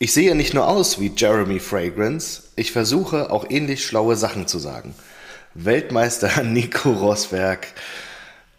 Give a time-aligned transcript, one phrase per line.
[0.00, 4.60] Ich sehe nicht nur aus wie Jeremy Fragrance, ich versuche auch ähnlich schlaue Sachen zu
[4.60, 4.94] sagen.
[5.54, 7.66] Weltmeister Nico Rosberg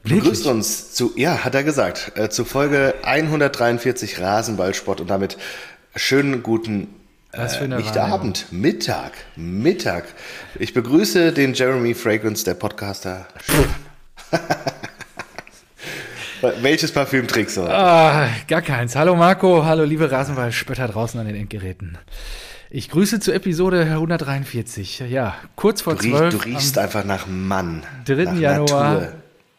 [0.03, 5.37] begrüßt uns zu, ja, hat er gesagt, äh, zu Folge 143 Rasenballsport und damit
[5.95, 6.87] schönen guten
[7.31, 7.97] äh, nicht.
[7.97, 10.05] Abend, Mittag, Mittag.
[10.57, 13.27] Ich begrüße den Jeremy Fragrance, der Podcaster.
[16.41, 17.63] Welches Parfüm trägst du?
[17.63, 18.95] Ah, gar keins.
[18.95, 21.97] Hallo Marco, hallo liebe Rasenballspötter draußen an den Endgeräten.
[22.69, 24.99] Ich grüße zur Episode 143.
[25.09, 27.83] Ja, kurz vor Du, riech, 12 du riechst einfach nach Mann.
[27.83, 28.23] am 3.
[28.23, 28.93] nach Januar.
[28.93, 29.13] Natur.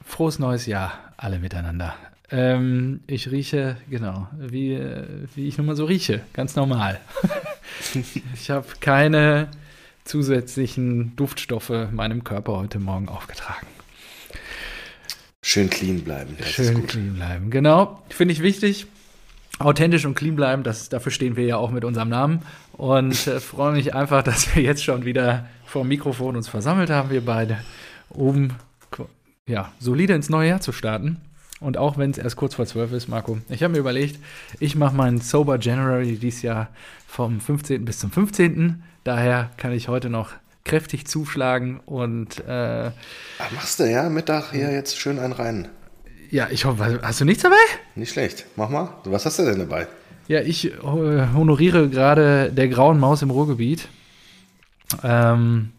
[0.07, 1.95] Frohes neues Jahr, alle miteinander.
[2.31, 4.81] Ähm, ich rieche, genau, wie,
[5.35, 6.99] wie ich nun mal so rieche, ganz normal.
[8.35, 9.49] ich habe keine
[10.05, 13.67] zusätzlichen Duftstoffe meinem Körper heute Morgen aufgetragen.
[15.43, 16.37] Schön clean bleiben.
[16.45, 17.51] Schön clean bleiben.
[17.51, 18.87] Genau, finde ich wichtig.
[19.59, 22.43] Authentisch und clean bleiben, das, dafür stehen wir ja auch mit unserem Namen.
[22.73, 26.91] Und äh, freue mich einfach, dass wir jetzt schon wieder vor dem Mikrofon uns versammelt
[26.91, 27.59] haben, wir beide,
[28.09, 28.51] um
[29.47, 31.19] ja, solide ins neue Jahr zu starten.
[31.61, 34.19] Und auch wenn es erst kurz vor zwölf ist, Marco, ich habe mir überlegt,
[34.61, 36.69] ich mache meinen Sober January dieses Jahr
[37.07, 37.85] vom 15.
[37.85, 38.83] bis zum 15.
[39.05, 40.31] Daher kann ich heute noch
[40.65, 42.91] kräftig zuschlagen und äh,
[43.39, 44.09] Ach, machst du, ja?
[44.09, 45.69] Mittag hier jetzt schön einen rein.
[46.31, 47.57] ja, ich hoffe, hast du nichts dabei?
[47.95, 48.47] Nicht schlecht.
[48.57, 48.89] Mach mal.
[49.05, 49.87] Was hast du denn dabei?
[50.29, 53.89] Ja, ich äh, honoriere gerade der grauen Maus im Ruhrgebiet.
[55.03, 55.71] Ähm,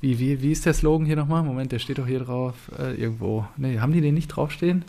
[0.00, 1.42] wie, wie, wie ist der Slogan hier nochmal?
[1.42, 2.54] Moment, der steht doch hier drauf.
[2.78, 3.44] Äh, irgendwo.
[3.56, 4.84] Nee, haben die den nicht draufstehen?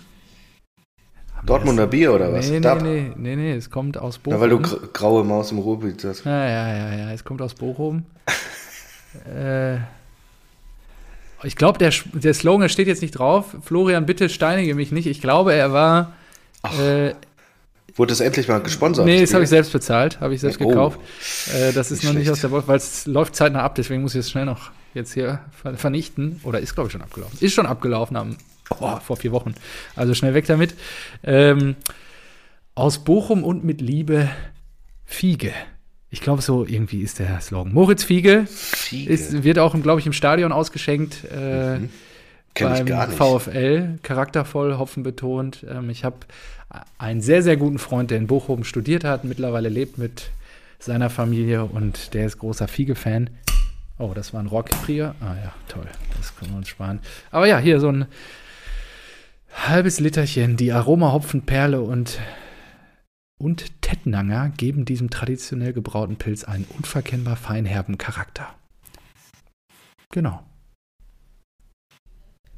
[1.35, 2.45] Haben Dortmunder Bier oder was?
[2.47, 2.81] Nee, nee, Dab.
[2.81, 4.35] nee, nee, nee, es kommt aus Bochum.
[4.37, 6.23] Na, weil du gr- graue Maus im Ruhrgebiet hast.
[6.23, 8.03] Ja, ja, ja, ja, es kommt aus Bochum.
[9.27, 9.77] äh,
[11.43, 13.55] ich glaube, der, der Slogan steht jetzt nicht drauf.
[13.63, 15.07] Florian, bitte steinige mich nicht.
[15.07, 16.13] Ich glaube, er war.
[16.79, 17.13] Äh,
[17.95, 19.05] Wurde das endlich mal gesponsert?
[19.05, 20.67] Nee, das habe ich selbst bezahlt, habe ich selbst Oh.
[20.69, 20.99] gekauft.
[21.53, 22.31] Äh, das ist Nicht noch nicht schlecht.
[22.31, 25.13] aus der Wolf, weil es läuft zeitnah ab, deswegen muss ich es schnell noch jetzt
[25.13, 26.39] hier ver vernichten.
[26.43, 27.37] Oder ist, glaube ich, schon abgelaufen.
[27.41, 28.37] Ist schon abgelaufen am,
[28.79, 29.55] oh, vor vier Wochen.
[29.95, 30.75] Also schnell weg damit.
[31.23, 31.75] Ähm,
[32.75, 34.29] aus Bochum und mit Liebe
[35.05, 35.51] Fiege.
[36.13, 37.73] Ich glaube, so irgendwie ist der Slogan.
[37.73, 39.11] Moritz Fiege Fiege.
[39.11, 41.23] ist, wird auch, glaube ich, im Stadion ausgeschenkt.
[41.25, 41.79] Äh,
[42.53, 43.17] Kenn ich beim gar nicht.
[43.17, 45.65] VfL, charaktervoll, Hopfen betont.
[45.69, 46.17] Ähm, ich habe
[46.97, 50.31] einen sehr, sehr guten Freund, der in Bochum studiert hat, mittlerweile lebt mit
[50.79, 53.29] seiner Familie und der ist großer Fiege-Fan.
[53.97, 55.15] Oh, das war ein Rockfrier.
[55.21, 55.85] Ah ja, toll.
[56.17, 56.99] Das können wir uns sparen.
[57.29, 58.05] Aber ja, hier so ein
[59.53, 60.57] halbes Literchen.
[60.57, 62.19] Die Aroma-Hopfenperle und,
[63.41, 68.53] und Tettnanger geben diesem traditionell gebrauten Pilz einen unverkennbar feinherben Charakter.
[70.11, 70.43] Genau.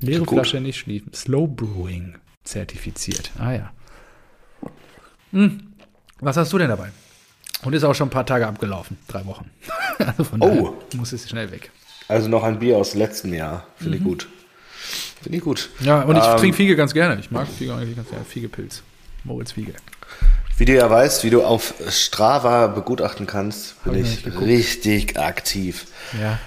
[0.01, 0.25] Leere.
[0.25, 1.13] Flasche nicht schließen.
[1.13, 3.31] Slow Brewing zertifiziert.
[3.39, 3.71] Ah ja.
[5.31, 5.73] Hm.
[6.19, 6.91] Was hast du denn dabei?
[7.63, 8.97] Und ist auch schon ein paar Tage abgelaufen.
[9.07, 9.50] Drei Wochen.
[10.00, 10.47] also von Oh.
[10.47, 11.71] daher muss es schnell weg.
[12.09, 13.65] Also noch ein Bier aus letztem Jahr.
[13.77, 14.27] Finde ich gut.
[15.21, 15.69] Finde ich gut.
[15.79, 17.17] Ja, und ich Ähm, trinke Fiege ganz gerne.
[17.21, 18.25] Ich mag Fiege eigentlich ganz gerne.
[18.25, 18.83] Fiegepilz.
[19.23, 19.73] Moritz Fiege.
[20.58, 25.86] Wie du ja weißt, wie du auf Strava begutachten kannst, bin ich richtig aktiv.
[26.19, 26.40] Ja.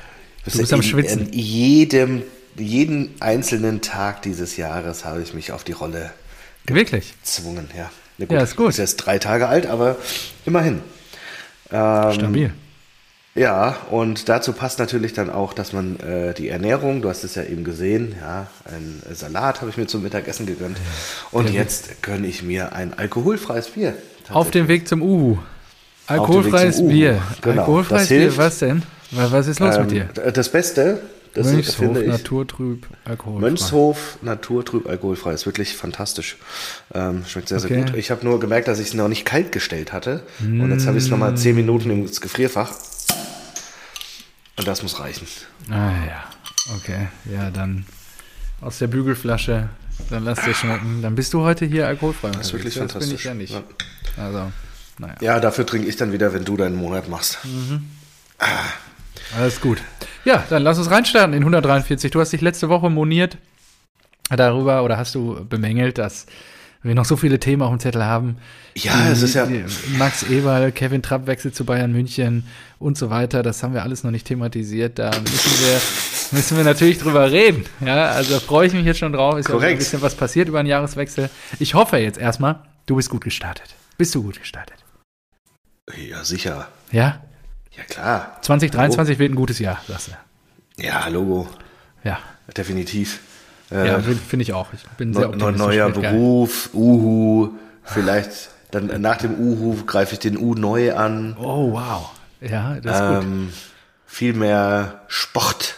[0.45, 1.29] Du bist in, am Schwitzen.
[1.29, 2.23] In jedem,
[2.57, 6.13] jeden einzelnen Tag dieses Jahres habe ich mich auf die Rolle
[6.67, 7.15] Wirklich?
[7.21, 7.69] gezwungen.
[7.77, 8.71] Ja, Na Ja, ist gut.
[8.71, 9.97] Ist jetzt drei Tage alt, aber
[10.45, 10.83] immerhin.
[11.73, 12.53] Ähm, Stabil.
[13.37, 17.35] Ja, und dazu passt natürlich dann auch, dass man äh, die Ernährung, du hast es
[17.35, 20.79] ja eben gesehen, ja, ein Salat habe ich mir zum Mittagessen gegönnt.
[21.33, 23.95] Und jetzt gönne ich mir ein alkoholfreies Bier.
[24.31, 25.37] Auf dem Weg zum Uhu.
[26.07, 26.93] Alkoholfreies zum Uhu.
[26.93, 27.23] Bier.
[27.43, 28.83] Genau, Alkoholfreies Bier, was denn?
[29.11, 30.09] Was ist los mit dir?
[30.25, 31.01] Ähm, das Beste,
[31.35, 33.41] das Mönchshof, finde ich, Naturtrüb, Alkoholfrei.
[33.41, 36.39] Mönchshof, Naturtrüb, alkoholfrei, ist wirklich fantastisch.
[36.95, 37.83] Ähm, schmeckt sehr, sehr Okay.
[37.83, 37.97] gut.
[37.97, 40.23] Ich habe nur gemerkt, dass ich es noch nicht kalt gestellt hatte.
[40.41, 42.73] Und jetzt habe ich es nochmal zehn Minuten ins Gefrierfach.
[44.59, 45.27] Und das muss reichen.
[45.71, 46.25] Ah ja,
[46.77, 47.09] okay.
[47.31, 47.85] Ja, dann
[48.61, 49.69] aus der Bügelflasche,
[50.11, 51.03] dann lass dir schmecken.
[51.03, 52.31] Dann bist du heute hier alkoholfrei.
[52.31, 53.25] Das ist wirklich das bin ich fantastisch.
[53.25, 53.53] ja nicht.
[53.53, 53.63] Ja.
[54.17, 54.53] Also,
[54.99, 57.39] naja, Ja, dafür trinke ich dann wieder, wenn du deinen Monat machst.
[59.37, 59.83] alles gut.
[60.25, 62.11] Ja, dann lass uns reinstarten in 143.
[62.11, 63.37] Du hast dich letzte Woche moniert
[64.31, 66.27] darüber oder hast du bemängelt, dass
[66.83, 68.37] wir noch so viele Themen auf dem Zettel haben.
[68.75, 69.65] Ja, es ist ja- die-
[69.97, 72.47] Max Eberl, Kevin Trapp wechselt zu Bayern München
[72.79, 73.43] und so weiter.
[73.43, 74.99] Das haben wir alles noch nicht thematisiert.
[74.99, 75.81] Da müssen wir,
[76.39, 77.65] müssen wir natürlich drüber reden.
[77.85, 79.37] Ja, also freue ich mich jetzt schon drauf.
[79.39, 79.73] Ist ja Korrekt.
[79.73, 81.31] ein bisschen was passiert über den Jahreswechsel.
[81.59, 83.75] Ich hoffe jetzt erstmal, du bist gut gestartet.
[83.99, 84.77] Bist du gut gestartet?
[86.09, 86.69] Ja, sicher.
[86.93, 87.21] Ja?
[87.77, 88.39] Ja, klar.
[88.43, 90.83] 2023 wird ein gutes Jahr, sagst du.
[90.83, 91.49] Ja, Logo.
[92.05, 92.19] Ja,
[92.57, 93.21] Definitiv.
[93.71, 94.73] Äh, ja finde ich auch.
[94.73, 95.59] Ich bin sehr optimistisch.
[95.59, 96.13] neuer Wird geil.
[96.13, 97.51] Beruf, Uhu,
[97.83, 101.37] vielleicht Dann nach dem Uhu greife ich den U neu an.
[101.39, 102.11] Oh, wow.
[102.41, 103.55] Ja, das ist ähm, gut.
[104.07, 105.77] Viel mehr Sport.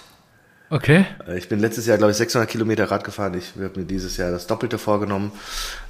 [0.71, 1.07] Okay.
[1.27, 3.35] Äh, ich bin letztes Jahr, glaube ich, 600 Kilometer Rad gefahren.
[3.35, 5.33] Ich habe mir dieses Jahr das Doppelte vorgenommen.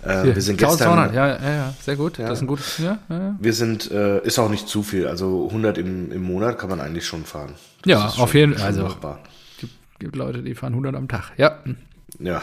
[0.03, 1.15] Äh, wir sind 1200, gestern.
[1.15, 2.19] Ja, ja, ja, sehr gut.
[2.19, 2.29] Ja.
[2.29, 2.79] Das ist ein gutes.
[2.79, 3.37] Ja, ja.
[3.41, 5.09] Wir sind, äh, ist auch nicht zu viel.
[5.09, 7.55] Also 100 im, im Monat kann man eigentlich schon fahren.
[7.83, 8.67] Das ja, auf jeden Fall.
[8.67, 8.97] Also,
[9.59, 11.33] gibt, gibt Leute, die fahren 100 am Tag.
[11.37, 11.59] Ja.
[12.19, 12.43] Ja.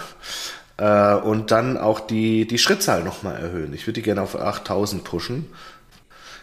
[0.77, 3.73] Äh, und dann auch die, die Schrittzahl nochmal erhöhen.
[3.73, 5.47] Ich würde die gerne auf 8000 pushen.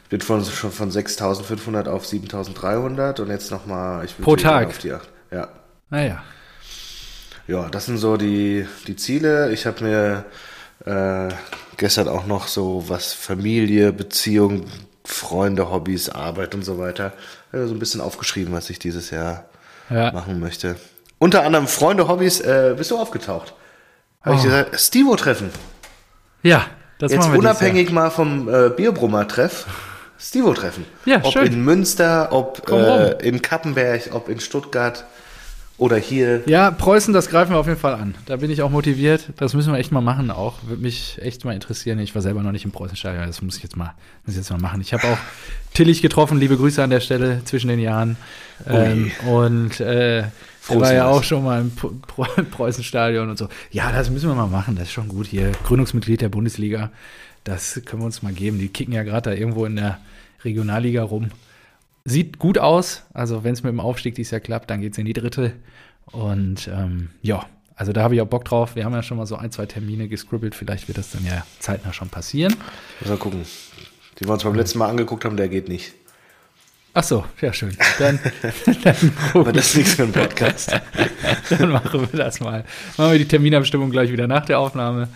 [0.05, 4.07] Ich bin von, schon von 6500 auf 7300 und jetzt nochmal.
[4.21, 4.69] Pro Tag.
[4.69, 5.09] Auf die 8.
[5.31, 5.49] Ja.
[5.91, 6.23] Naja.
[7.47, 9.53] Ja, das sind so die, die Ziele.
[9.53, 10.25] Ich habe mir
[10.85, 11.35] äh,
[11.77, 14.67] gestern auch noch so was Familie, Beziehung,
[15.05, 17.13] Freunde, Hobbys, Arbeit und so weiter.
[17.51, 19.45] Also so ein bisschen aufgeschrieben, was ich dieses Jahr
[19.91, 20.13] ja.
[20.13, 20.77] machen möchte.
[21.23, 23.55] Unter anderem Freunde, Hobbys, äh, bist du aufgetaucht.
[24.23, 24.39] Habe oh.
[24.39, 25.51] ich gesagt, Stivo-Treffen.
[26.43, 26.67] Ja,
[26.99, 29.67] das Jetzt machen wir unabhängig mal vom äh, Bierbrummer-Treff.
[30.19, 30.85] Stivo-Treffen.
[31.05, 31.47] Ja, ob schön.
[31.47, 35.05] in Münster, ob äh, in Kappenberg, ob in Stuttgart.
[35.79, 36.43] Oder hier.
[36.47, 38.17] Ja, Preußen, das greifen wir auf jeden Fall an.
[38.27, 39.29] Da bin ich auch motiviert.
[39.37, 40.55] Das müssen wir echt mal machen auch.
[40.67, 42.01] Würde mich echt mal interessieren.
[42.01, 43.29] Ich war selber noch nicht im Preußenstadion.
[43.29, 44.81] Das muss ich jetzt mal, muss ich jetzt mal machen.
[44.81, 45.19] Ich habe auch
[45.73, 46.39] Tillich getroffen.
[46.39, 48.17] Liebe Grüße an der Stelle zwischen den Jahren.
[48.69, 50.25] Ähm, und äh,
[50.69, 51.73] er war ja auch schon mal im
[52.51, 53.49] Preußenstadion und so.
[53.71, 54.77] Ja, das müssen wir mal machen.
[54.77, 55.53] Das ist schon gut hier.
[55.65, 56.91] Gründungsmitglied der Bundesliga.
[57.45, 58.59] Das können wir uns mal geben.
[58.59, 59.99] Die kicken ja gerade da irgendwo in der
[60.45, 61.31] Regionalliga rum.
[62.05, 63.05] Sieht gut aus.
[63.13, 65.53] Also, wenn es mit dem Aufstieg dieses Jahr klappt, dann geht es in die dritte.
[66.07, 68.77] Und ähm, ja, also da habe ich auch Bock drauf.
[68.77, 70.55] Wir haben ja schon mal so ein, zwei Termine gescribbelt.
[70.55, 72.55] Vielleicht wird das dann ja zeitnah schon passieren.
[73.05, 73.45] Mal gucken.
[74.19, 75.95] Die wir uns beim letzten Mal angeguckt haben, der geht nicht.
[76.95, 77.75] Ach so, ja schön.
[77.99, 78.19] Dann,
[78.85, 80.79] dann Aber das ist nichts für einen Podcast.
[81.51, 82.65] dann machen wir das mal.
[82.99, 85.09] Machen wir die Terminabstimmung gleich wieder nach der Aufnahme.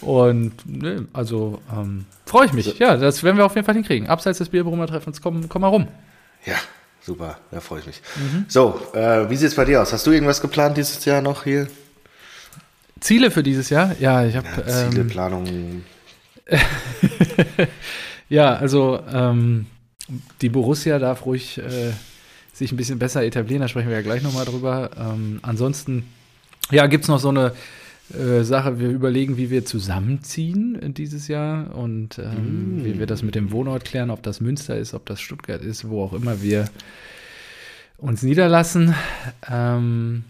[0.00, 2.68] Und ne, also ähm, freue ich mich.
[2.68, 4.08] Also ja, das werden wir auf jeden Fall hinkriegen.
[4.08, 5.86] Abseits des Bierbrummer Treffens, komm, komm mal rum.
[6.46, 6.56] Ja,
[7.00, 8.02] super, da freue ich mich.
[8.16, 8.46] Mhm.
[8.48, 9.92] So, äh, wie sieht es bei dir aus?
[9.92, 11.68] Hast du irgendwas geplant dieses Jahr noch hier?
[12.98, 13.94] Ziele für dieses Jahr?
[14.00, 14.48] Ja, ich habe.
[14.66, 15.84] Ja, Ziele, ähm, Planung.
[18.28, 19.66] ja, also ähm,
[20.40, 21.92] die Borussia darf ruhig äh,
[22.52, 24.90] sich ein bisschen besser etablieren, da sprechen wir ja gleich nochmal drüber.
[24.98, 26.04] Ähm, ansonsten,
[26.70, 27.52] ja, gibt es noch so eine
[28.12, 28.78] äh, Sache.
[28.78, 32.84] Wir überlegen, wie wir zusammenziehen dieses Jahr und ähm, mm.
[32.84, 35.88] wie wir das mit dem Wohnort klären, ob das Münster ist, ob das Stuttgart ist,
[35.88, 36.68] wo auch immer wir
[37.98, 38.94] uns niederlassen.
[39.48, 40.24] Ähm,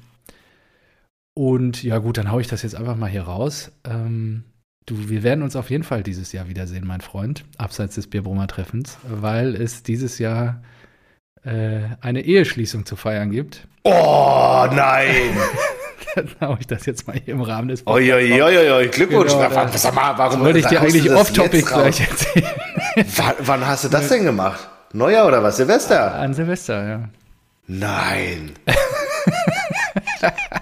[1.35, 3.73] und ja, gut, dann haue ich das jetzt einfach mal hier raus.
[3.85, 4.45] Ähm,
[4.87, 8.47] du, wir werden uns auf jeden Fall dieses Jahr wiedersehen, mein Freund, abseits des Bierbrummer
[8.47, 10.63] Treffens, weil es dieses Jahr
[11.45, 13.67] äh, eine Eheschließung zu feiern gibt.
[13.85, 15.37] Oh nein!
[16.15, 18.13] dann haue ich das jetzt mal hier im Rahmen des Podcasts.
[18.13, 19.33] Oi, Glückwunsch.
[19.33, 22.47] Genau, warum, sag mal, warum würde ich dir eigentlich off-topic gleich erzählen?
[23.17, 24.69] wann, wann, hast du das denn gemacht?
[24.93, 25.57] Neujahr oder was?
[25.57, 26.15] Silvester?
[26.15, 27.09] An Silvester, ja.
[27.67, 28.53] Nein.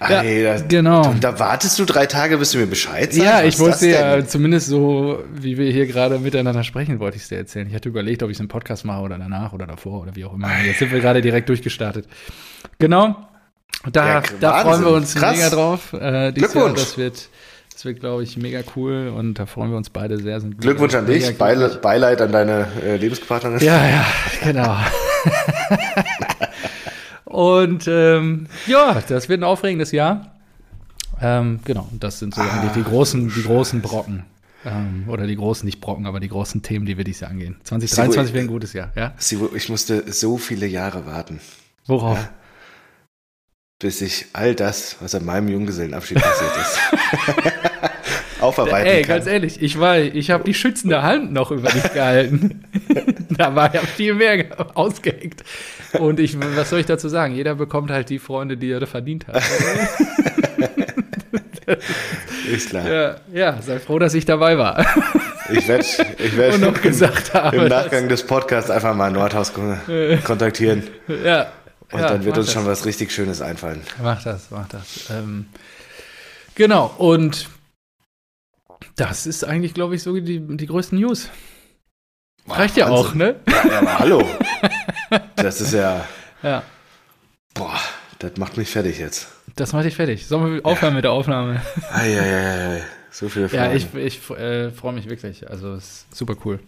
[0.00, 0.22] ja,
[0.54, 1.08] das, genau.
[1.08, 3.18] Und da wartest du drei Tage, bis du mir Bescheid sagst?
[3.18, 7.28] Ja, ich wollte ja zumindest so, wie wir hier gerade miteinander sprechen, wollte ich es
[7.28, 7.66] dir erzählen.
[7.68, 10.24] Ich hatte überlegt, ob ich es im Podcast mache oder danach oder davor oder wie
[10.24, 10.50] auch immer.
[10.64, 12.06] Jetzt sind wir gerade direkt durchgestartet.
[12.78, 13.16] Genau.
[13.90, 15.36] Da, ja, da freuen wir uns Krass.
[15.36, 15.92] mega drauf.
[15.92, 16.64] Äh, Glückwunsch.
[16.64, 17.28] Jahr, das wird,
[17.72, 20.40] das wird, glaube ich, mega cool und da freuen wir uns beide sehr.
[20.40, 23.60] Sind Glückwunsch an dich, Beile, Beileid an deine äh, Lebenspartnerin.
[23.60, 24.06] Ja, ja,
[24.42, 24.76] genau.
[27.36, 30.34] und ähm, ja, das wird ein aufregendes Jahr.
[31.20, 34.24] Ähm, genau, das sind so ah, eigentlich die großen, die großen Brocken.
[34.64, 37.56] Ähm, oder die großen, nicht Brocken, aber die großen Themen, die wir dieses Jahr angehen.
[37.64, 39.14] 2023 wäre ein gutes Jahr, ja?
[39.54, 41.40] Ich musste so viele Jahre warten.
[41.86, 42.18] Worauf?
[42.18, 42.30] Ja?
[43.78, 49.16] bis ich all das, was an meinem Junggesellenabschied passiert ist, aufarbeiten Ey, kann.
[49.16, 52.64] ganz ehrlich, ich war, ich habe die schützende Hand noch über dich gehalten.
[53.30, 55.44] da war ja viel mehr ausgeheckt.
[55.94, 57.34] Und ich, was soll ich dazu sagen?
[57.34, 59.42] Jeder bekommt halt die Freunde, die er verdient hat.
[62.50, 62.88] ist klar.
[62.88, 64.84] Ja, ja, sei froh, dass ich dabei war.
[65.50, 65.84] Ich werde
[66.18, 70.84] ich werd noch gesagt habe, im Nachgang des Podcasts einfach mal Nordhaus kontaktieren.
[71.24, 71.52] Ja,
[71.92, 72.54] und ja, dann wird uns das.
[72.54, 73.80] schon was richtig Schönes einfallen.
[74.02, 75.08] Mach das, mach das.
[75.10, 75.46] Ähm,
[76.54, 77.48] genau, und
[78.96, 81.30] das ist eigentlich, glaube ich, so die, die größten News.
[82.46, 83.36] Boah, Reicht ja auch, ne?
[83.48, 84.28] Ja, ja, aber hallo.
[85.36, 86.04] Das ist ja.
[86.42, 86.62] Ja.
[87.54, 87.78] Boah,
[88.18, 89.28] das macht mich fertig jetzt.
[89.54, 90.26] Das macht dich fertig.
[90.26, 90.96] Sollen wir aufhören ja.
[90.96, 91.62] mit der Aufnahme?
[91.92, 92.82] Eieiei.
[93.10, 93.70] So viele Fragen.
[93.70, 95.48] Ja, ich, ich äh, freue mich wirklich.
[95.48, 96.58] Also, es ist super cool.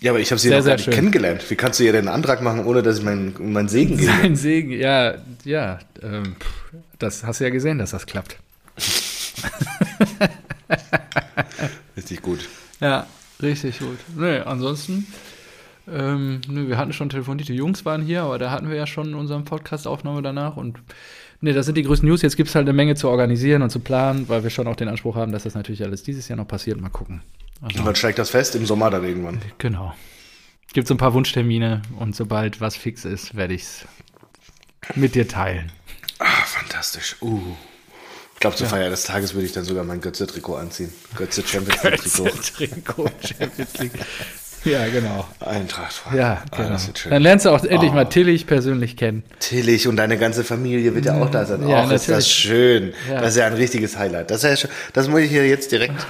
[0.00, 0.94] Ja, aber ich habe sie sehr, noch gar nicht schön.
[0.94, 1.48] kennengelernt.
[1.48, 4.10] Wie kannst du ihr denn einen Antrag machen, ohne dass ich meinen mein Segen gebe?
[4.10, 5.78] Sein Segen, ja, ja.
[6.02, 6.36] Ähm,
[6.98, 8.36] das hast du ja gesehen, dass das klappt.
[11.96, 12.48] Richtig gut.
[12.80, 13.06] Ja,
[13.42, 13.98] Richtig gut.
[14.16, 15.06] Nee, ansonsten,
[15.90, 18.86] ähm, nee, wir hatten schon telefoniert, die Jungs waren hier, aber da hatten wir ja
[18.86, 20.78] schon in unserem Podcast-Aufnahme danach und
[21.40, 22.22] nee, das sind die größten News.
[22.22, 24.76] Jetzt gibt es halt eine Menge zu organisieren und zu planen, weil wir schon auch
[24.76, 26.80] den Anspruch haben, dass das natürlich alles dieses Jahr noch passiert.
[26.80, 27.22] Mal gucken.
[27.62, 29.40] Also, und dann steigt das fest im Sommer dann irgendwann.
[29.58, 29.94] Genau.
[30.72, 33.86] Gibt so ein paar Wunschtermine und sobald was fix ist, werde ich es
[34.94, 35.72] mit dir teilen.
[36.18, 37.16] Ah, fantastisch.
[37.22, 37.40] Uh.
[38.38, 38.70] Ich glaube, zur ja.
[38.70, 40.92] Feier des Tages würde ich dann sogar mein Götze-Trikot anziehen.
[41.16, 42.22] Götze Champions League-Trikot.
[42.22, 43.92] Götze-Trikot Champions League.
[44.64, 45.26] Ja, genau.
[45.40, 46.02] Eintracht.
[46.14, 46.76] Ja, ah, genau.
[46.76, 47.94] Ah, dann lernst du auch endlich oh.
[47.96, 49.24] mal Tillich persönlich kennen.
[49.40, 51.68] Tillich und deine ganze Familie wird ja auch da sein.
[51.68, 52.94] Ja, auch ist das schön.
[53.10, 53.22] Ja.
[53.22, 54.30] Das ist ja ein richtiges Highlight.
[54.30, 56.06] Das, ist ja, das muss ich hier jetzt direkt,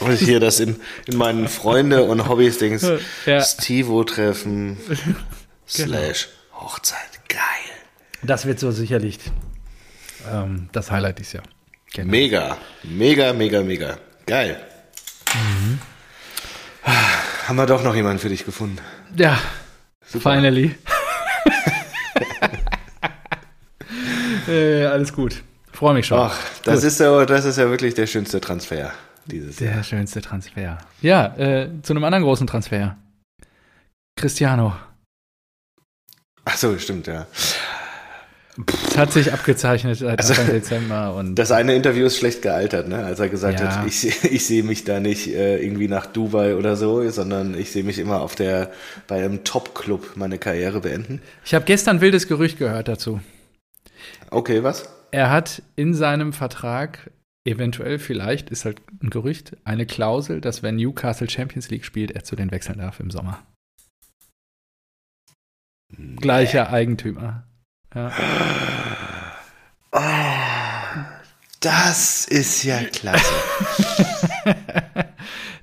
[0.00, 2.86] muss ich hier das in, in meinen Freunde und Hobbys-Dings
[3.24, 3.40] ja.
[3.40, 5.16] Stivo-Treffen genau.
[5.66, 6.98] slash Hochzeit.
[7.26, 7.40] Geil.
[8.22, 9.18] Das wird so sicherlich
[10.30, 11.44] ähm, das Highlight dieses Jahr.
[11.92, 12.10] Genau.
[12.10, 13.98] Mega, mega, mega, mega.
[14.26, 14.60] Geil.
[15.34, 15.78] Mhm.
[17.46, 18.78] Haben wir doch noch jemanden für dich gefunden.
[19.16, 19.38] Ja,
[20.06, 20.34] Super.
[20.34, 20.76] finally.
[24.48, 25.42] äh, alles gut.
[25.72, 26.18] Freue mich schon.
[26.18, 28.92] Ach, das ist, ja, das ist ja wirklich der schönste Transfer
[29.26, 29.76] dieses der Jahr.
[29.78, 30.78] Der schönste Transfer.
[31.02, 32.96] Ja, äh, zu einem anderen großen Transfer.
[34.16, 34.76] Cristiano.
[36.44, 37.26] Ach so, stimmt, ja.
[38.88, 41.14] Es hat sich abgezeichnet seit also, Anfang Dezember.
[41.16, 43.04] Und das eine Interview ist schlecht gealtert, ne?
[43.04, 43.76] als er gesagt ja.
[43.76, 47.70] hat, ich, ich sehe mich da nicht äh, irgendwie nach Dubai oder so, sondern ich
[47.70, 48.70] sehe mich immer auf der,
[49.06, 51.20] bei einem Top-Club meine Karriere beenden.
[51.44, 53.20] Ich habe gestern wildes Gerücht gehört dazu.
[54.30, 54.88] Okay, was?
[55.10, 57.10] Er hat in seinem Vertrag
[57.44, 62.24] eventuell, vielleicht, ist halt ein Gerücht, eine Klausel, dass wenn Newcastle Champions League spielt, er
[62.24, 63.42] zu den wechseln darf im Sommer.
[65.96, 66.16] Nee.
[66.16, 67.44] Gleicher Eigentümer.
[67.94, 68.12] Ja.
[69.92, 70.00] Oh,
[71.60, 73.34] das ist ja klasse.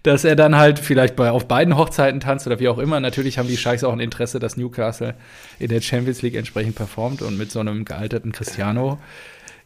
[0.04, 3.00] dass er dann halt vielleicht bei, auf beiden Hochzeiten tanzt oder wie auch immer.
[3.00, 5.16] Natürlich haben die Scheichs auch ein Interesse, dass Newcastle
[5.60, 9.00] in der Champions League entsprechend performt und mit so einem gealterten Cristiano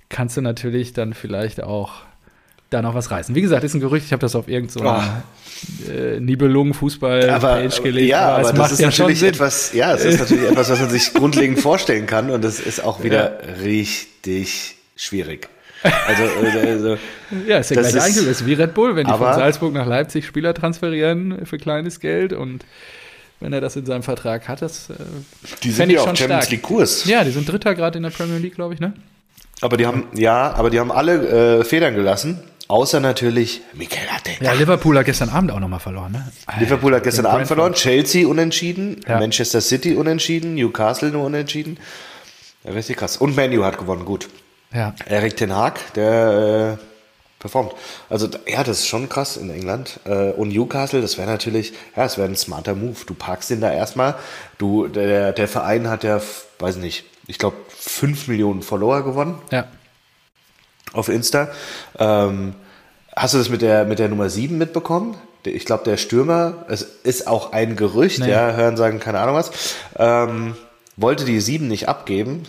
[0.10, 2.02] kannst du natürlich dann vielleicht auch
[2.72, 3.36] da noch was reißen.
[3.36, 5.24] Wie gesagt, ist ein Gerücht, ich habe das auf irgendeiner
[5.86, 8.10] so äh, Nibelungen-Fußball-Page gelesen.
[8.10, 10.90] Ja, aber, aber das ist ja natürlich etwas, ja, es ist natürlich etwas, was man
[10.90, 13.54] sich grundlegend vorstellen kann und das ist auch wieder ja.
[13.62, 15.50] richtig schwierig.
[15.84, 16.98] Also, äh, also
[17.46, 20.54] ja, ist ja gleich ist wie Red Bull, wenn die von Salzburg nach Leipzig Spieler
[20.54, 22.64] transferieren für kleines Geld und
[23.42, 24.94] wenn er das in seinem Vertrag hat, das äh,
[25.64, 27.06] Die sind ja auch Champions League Kurs.
[27.06, 28.94] Ja, die sind Dritter gerade in der Premier League, glaube ich, ne?
[29.62, 32.40] Aber die haben, ja, aber die haben alle äh, Federn gelassen.
[32.72, 34.46] Außer natürlich Mikel Arteta.
[34.46, 36.14] Ja, Liverpool hat gestern Abend auch nochmal verloren.
[36.14, 36.32] Ne?
[36.58, 37.74] Liverpool hat gestern Abend verloren.
[37.74, 39.02] Chelsea unentschieden.
[39.06, 39.20] Ja.
[39.20, 40.56] Manchester City unentschieden.
[40.56, 41.78] Newcastle nur unentschieden.
[42.64, 43.18] Ja, richtig krass.
[43.18, 44.30] Und Manu hat gewonnen, gut.
[44.74, 44.96] Ja.
[45.06, 47.74] Erik Ten Haag, der äh, performt.
[48.10, 50.00] Also, ja, das ist schon krass in England.
[50.06, 53.00] Äh, und Newcastle, das wäre natürlich, ja, es wäre ein smarter Move.
[53.06, 54.16] Du parkst den da erstmal.
[54.58, 56.22] Du, der, der Verein hat ja,
[56.60, 59.42] weiß nicht, ich glaube, 5 Millionen Follower gewonnen.
[59.52, 59.68] Ja
[60.94, 61.50] auf Insta.
[61.98, 62.54] Ähm,
[63.16, 65.16] hast du das mit der, mit der Nummer 7 mitbekommen?
[65.44, 68.30] Ich glaube, der Stürmer, es ist auch ein Gerücht, nee.
[68.30, 69.52] ja, hören sagen, keine Ahnung was,
[69.98, 70.56] ähm,
[70.98, 72.44] wollte die 7 nicht abgeben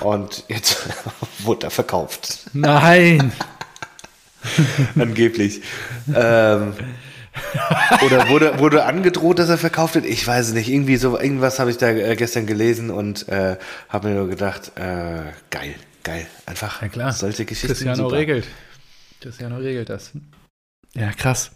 [0.00, 0.88] und jetzt
[1.40, 2.46] wurde er verkauft.
[2.52, 3.32] Nein!
[4.98, 5.62] Angeblich.
[6.14, 6.72] ähm,
[8.04, 10.04] oder wurde, wurde angedroht, dass er verkauft wird?
[10.04, 10.68] Ich weiß es nicht.
[10.68, 13.56] Irgendwie so, irgendwas habe ich da äh, gestern gelesen und äh,
[13.88, 15.74] habe mir nur gedacht, äh, geil.
[16.02, 16.26] Geil.
[16.46, 17.12] Einfach ja, klar.
[17.12, 17.68] solche Geschichten.
[17.68, 18.16] Cristiano super.
[18.16, 18.46] regelt.
[19.20, 20.12] Cristiano regelt das.
[20.94, 21.52] Ja, krass.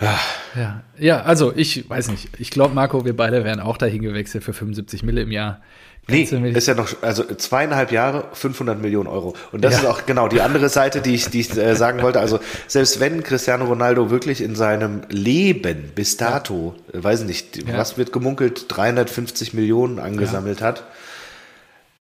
[0.00, 0.18] Ja.
[0.56, 0.82] ja.
[0.98, 2.28] Ja, also ich weiß nicht.
[2.38, 5.60] Ich glaube, Marco, wir beide wären auch dahin gewechselt für 75 Mille im Jahr.
[6.08, 9.36] Nee, ist ja noch, also zweieinhalb Jahre, 500 Millionen Euro.
[9.52, 9.80] Und das ja.
[9.80, 12.18] ist auch genau die andere Seite, die ich, die ich äh, sagen wollte.
[12.18, 17.04] Also selbst wenn Cristiano Ronaldo wirklich in seinem Leben bis dato, ja.
[17.04, 17.78] weiß nicht, ja.
[17.78, 20.82] was wird gemunkelt, 350 Millionen angesammelt hat,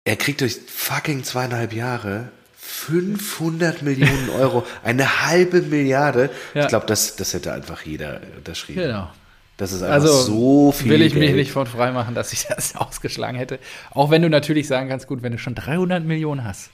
[0.05, 6.29] er kriegt durch fucking zweieinhalb Jahre 500 Millionen Euro, eine halbe Milliarde.
[6.53, 6.63] Ja.
[6.63, 8.81] Ich glaube, das, das hätte einfach jeder unterschrieben.
[8.81, 9.09] Genau.
[9.57, 10.91] Das ist einfach also, so viel.
[10.91, 11.25] Will ich Geld.
[11.25, 13.59] mich nicht von frei machen, dass ich das ausgeschlagen hätte.
[13.91, 16.69] Auch wenn du natürlich sagen kannst, gut, wenn du schon 300 Millionen hast.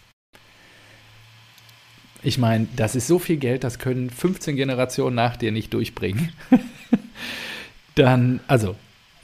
[2.24, 6.32] Ich meine, das ist so viel Geld, das können 15 Generationen nach dir nicht durchbringen.
[7.96, 8.76] Dann, also,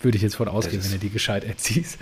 [0.01, 1.97] würde ich jetzt von ausgehen, wenn du die gescheit erziehst.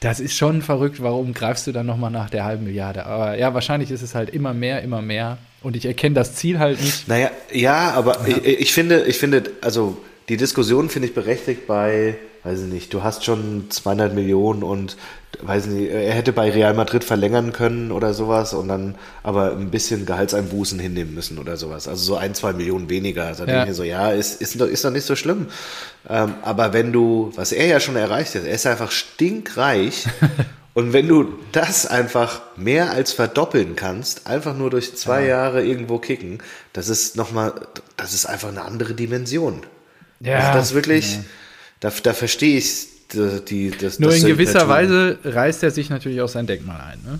[0.00, 1.02] Das ist schon verrückt.
[1.02, 3.04] Warum greifst du dann nochmal nach der halben Milliarde?
[3.06, 5.38] Aber ja, wahrscheinlich ist es halt immer mehr, immer mehr.
[5.62, 7.08] Und ich erkenne das Ziel halt nicht.
[7.08, 8.36] Naja, ja, aber ja.
[8.36, 9.96] Ich, ich, finde, ich finde, also
[10.28, 14.96] die Diskussion finde ich berechtigt bei, weiß ich nicht, du hast schon 200 Millionen und
[15.42, 19.70] weiß nicht, er hätte bei Real Madrid verlängern können oder sowas und dann aber ein
[19.70, 21.88] bisschen Gehaltseinbußen hinnehmen müssen oder sowas.
[21.88, 23.26] Also so ein, zwei Millionen weniger.
[23.26, 23.56] Also ja.
[23.56, 25.48] denke ich so, ja, ist, ist, ist doch nicht so schlimm.
[26.08, 30.06] Ähm, aber wenn du, was er ja schon erreicht hat, er ist einfach stinkreich
[30.78, 35.30] Und wenn du das einfach mehr als verdoppeln kannst, einfach nur durch zwei ja.
[35.30, 36.38] Jahre irgendwo kicken,
[36.72, 37.52] das ist nochmal,
[37.96, 39.66] das ist einfach eine andere Dimension.
[40.20, 40.38] Ja.
[40.38, 41.24] Also das wirklich, ja.
[41.80, 43.98] da, da verstehe ich die, das.
[43.98, 47.18] Nur das in gewisser Weise reißt er sich natürlich auch sein Denkmal ein, ne?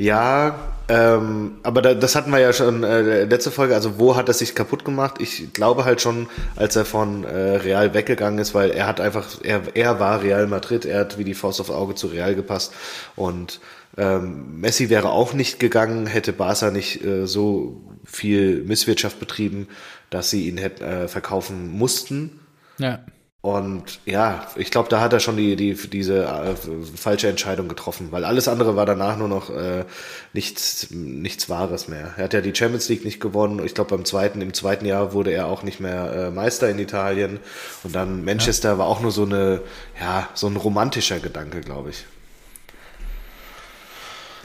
[0.00, 0.58] Ja,
[0.88, 3.74] ähm, aber da, das hatten wir ja schon äh, letzte Folge.
[3.74, 5.16] Also wo hat er sich kaputt gemacht?
[5.20, 9.28] Ich glaube halt schon, als er von äh, Real weggegangen ist, weil er hat einfach,
[9.42, 12.72] er, er war Real Madrid, er hat wie die Faust aufs Auge zu Real gepasst
[13.14, 13.60] und
[13.98, 19.68] ähm, Messi wäre auch nicht gegangen, hätte Barca nicht äh, so viel Misswirtschaft betrieben,
[20.08, 22.40] dass sie ihn hätten äh, verkaufen mussten.
[22.78, 23.00] Ja.
[23.42, 26.54] Und ja, ich glaube, da hat er schon die, die, diese äh,
[26.94, 29.86] falsche Entscheidung getroffen, weil alles andere war danach nur noch äh,
[30.34, 32.12] nichts, nichts Wahres mehr.
[32.18, 33.64] Er hat ja die Champions League nicht gewonnen.
[33.64, 36.78] Ich glaube, beim zweiten, im zweiten Jahr wurde er auch nicht mehr äh, Meister in
[36.78, 37.40] Italien.
[37.82, 38.78] Und dann Manchester ja.
[38.78, 39.62] war auch nur so eine,
[39.98, 42.04] ja, so ein romantischer Gedanke, glaube ich.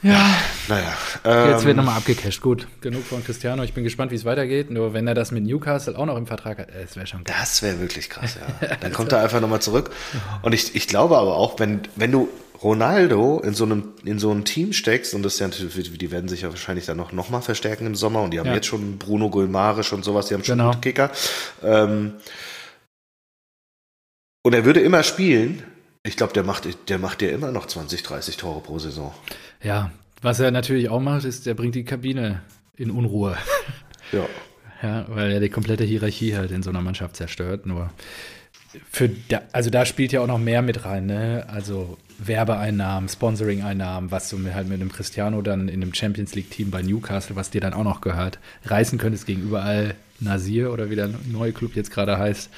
[0.05, 0.37] Ja.
[0.67, 0.93] Naja.
[1.23, 2.39] Ähm, Jetzt wird ähm, nochmal abgecasht.
[2.41, 3.63] Gut, genug von Cristiano.
[3.63, 4.69] Ich bin gespannt, wie es weitergeht.
[4.69, 7.35] Nur wenn er das mit Newcastle auch noch im Vertrag hat, das wäre schon krass.
[7.39, 8.75] Das wäre wirklich krass, ja.
[8.81, 9.89] Dann kommt er einfach nochmal zurück.
[10.43, 12.29] Und ich, ich glaube aber auch, wenn, wenn du
[12.61, 16.29] Ronaldo in so einem in so ein Team steckst und das ja natürlich, die werden
[16.29, 18.55] sich ja wahrscheinlich dann noch noch mal verstärken im Sommer und die haben ja.
[18.55, 20.69] jetzt schon Bruno Gulmarisch und sowas, die haben schon genau.
[20.69, 21.11] gute Kicker.
[21.63, 22.13] Ähm,
[24.43, 25.63] und er würde immer spielen.
[26.03, 29.11] Ich glaube, der macht der macht ja immer noch 20, 30 Tore pro Saison.
[29.65, 29.91] Ja,
[30.21, 32.41] was er natürlich auch macht, ist, der bringt die Kabine
[32.77, 33.35] in Unruhe.
[34.11, 34.23] Ja.
[34.83, 37.65] Ja, weil er die komplette Hierarchie halt in so einer Mannschaft zerstört.
[37.65, 37.89] Nur
[38.91, 41.43] für da, also da spielt ja auch noch mehr mit rein, ne?
[41.47, 46.83] Also Werbeeinnahmen, Sponsoring-Einnahmen, was du halt mit einem Cristiano dann in einem Champions League-Team bei
[46.83, 51.09] Newcastle, was dir dann auch noch gehört, reißen könntest gegen überall Nasir oder wie der
[51.25, 52.51] neue Club jetzt gerade heißt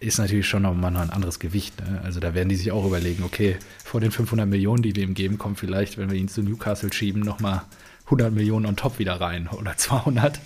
[0.00, 1.80] ist natürlich schon nochmal ein anderes Gewicht.
[1.80, 2.00] Ne?
[2.04, 5.14] Also da werden die sich auch überlegen, okay, vor den 500 Millionen, die wir ihm
[5.14, 7.62] geben, kommt vielleicht, wenn wir ihn zu Newcastle schieben, nochmal
[8.06, 10.40] 100 Millionen on top wieder rein oder 200.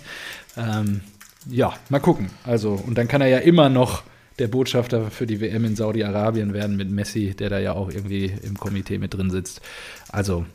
[0.57, 1.01] Ähm,
[1.49, 2.29] ja, mal gucken.
[2.43, 4.03] Also, und dann kann er ja immer noch
[4.39, 8.33] der Botschafter für die WM in Saudi-Arabien werden mit Messi, der da ja auch irgendwie
[8.43, 9.61] im Komitee mit drin sitzt.
[10.09, 10.45] Also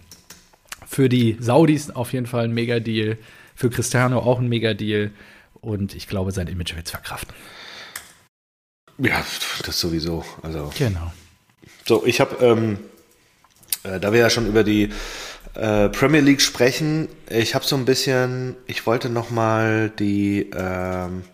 [0.86, 3.18] für die Saudis auf jeden Fall ein Mega-Deal,
[3.54, 5.10] für Cristiano auch ein Mega-Deal
[5.60, 7.34] und ich glaube, sein Image wird es verkraften.
[8.98, 9.24] Ja,
[9.64, 10.24] das sowieso.
[10.42, 10.72] Also.
[10.78, 11.12] Genau.
[11.84, 12.78] So, ich habe, ähm,
[13.82, 14.90] äh, da wir ja schon über die
[15.54, 21.24] äh, Premier League sprechen, ich habe so ein bisschen, ich wollte noch mal die ähm,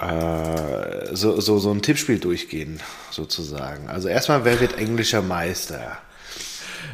[0.00, 3.88] äh, so, so, so ein Tippspiel durchgehen, sozusagen.
[3.88, 5.98] Also erstmal, wer wird englischer Meister?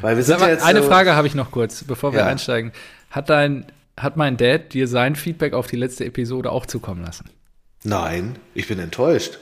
[0.01, 2.27] Weil wir sind mal, ja eine so, Frage habe ich noch kurz, bevor wir ja.
[2.27, 2.73] einsteigen.
[3.11, 7.29] Hat dein, hat mein Dad dir sein Feedback auf die letzte Episode auch zukommen lassen?
[7.85, 9.39] Nein, ich bin enttäuscht.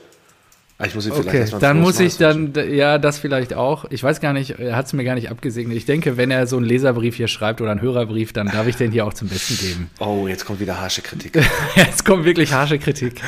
[0.80, 3.84] Ah, ich muss ihn okay, dann muss ich dann, ja, das vielleicht auch.
[3.90, 5.76] Ich weiß gar nicht, er hat es mir gar nicht abgesegnet.
[5.76, 8.76] Ich denke, wenn er so einen Leserbrief hier schreibt oder einen Hörerbrief, dann darf ich
[8.76, 9.90] den hier auch zum Besten geben.
[9.98, 11.38] Oh, jetzt kommt wieder harsche Kritik.
[11.76, 13.20] jetzt kommt wirklich harsche Kritik.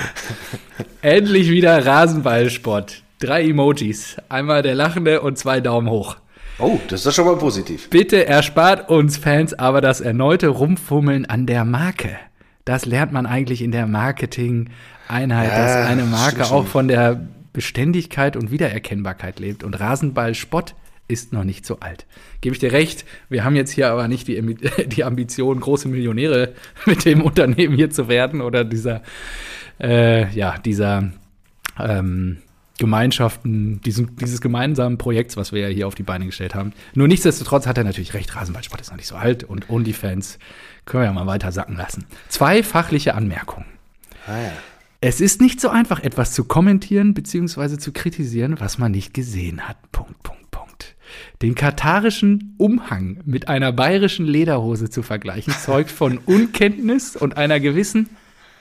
[1.02, 3.02] Endlich wieder Rasenballsport.
[3.20, 4.16] Drei Emojis.
[4.30, 6.16] Einmal der lachende und zwei Daumen hoch.
[6.58, 7.90] Oh, das ist doch schon mal positiv.
[7.90, 12.16] Bitte erspart uns Fans aber das erneute Rumfummeln an der Marke.
[12.64, 13.86] Das lernt man eigentlich in der
[15.12, 17.20] Marketing-Einheit, ja, dass eine Marke auch von der
[17.52, 19.62] Beständigkeit und Wiedererkennbarkeit lebt.
[19.62, 20.74] Und Rasenball-Spott
[21.08, 22.06] ist noch nicht so alt.
[22.40, 23.04] Gebe ich dir recht.
[23.28, 26.54] Wir haben jetzt hier aber nicht die, die Ambition, große Millionäre
[26.86, 29.02] mit dem Unternehmen hier zu werden oder dieser,
[29.80, 31.10] äh, ja, dieser
[31.78, 32.38] ähm,
[32.78, 36.72] Gemeinschaften, diesem, dieses gemeinsamen Projekts, was wir ja hier auf die Beine gestellt haben.
[36.94, 40.38] Nur nichtsdestotrotz hat er natürlich recht, Rasenballsport ist noch nicht so alt und OnlyFans
[40.86, 42.06] können wir ja mal weiter sacken lassen.
[42.28, 43.66] Zwei fachliche Anmerkungen.
[44.26, 44.52] Ah ja.
[45.04, 47.76] Es ist nicht so einfach, etwas zu kommentieren bzw.
[47.76, 49.76] zu kritisieren, was man nicht gesehen hat.
[49.90, 50.94] Punkt, Punkt, Punkt.
[51.42, 58.10] Den katarischen Umhang mit einer bayerischen Lederhose zu vergleichen, zeugt von Unkenntnis und einer gewissen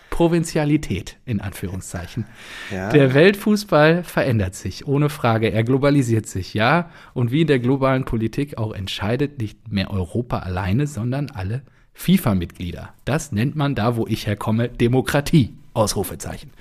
[0.09, 2.25] Provinzialität, in Anführungszeichen.
[2.71, 2.89] Ja.
[2.89, 5.51] Der Weltfußball verändert sich, ohne Frage.
[5.51, 6.89] Er globalisiert sich, ja.
[7.13, 11.61] Und wie in der globalen Politik auch entscheidet nicht mehr Europa alleine, sondern alle
[11.93, 12.95] FIFA-Mitglieder.
[13.05, 15.53] Das nennt man da, wo ich herkomme, Demokratie.
[15.73, 16.51] Ausrufezeichen.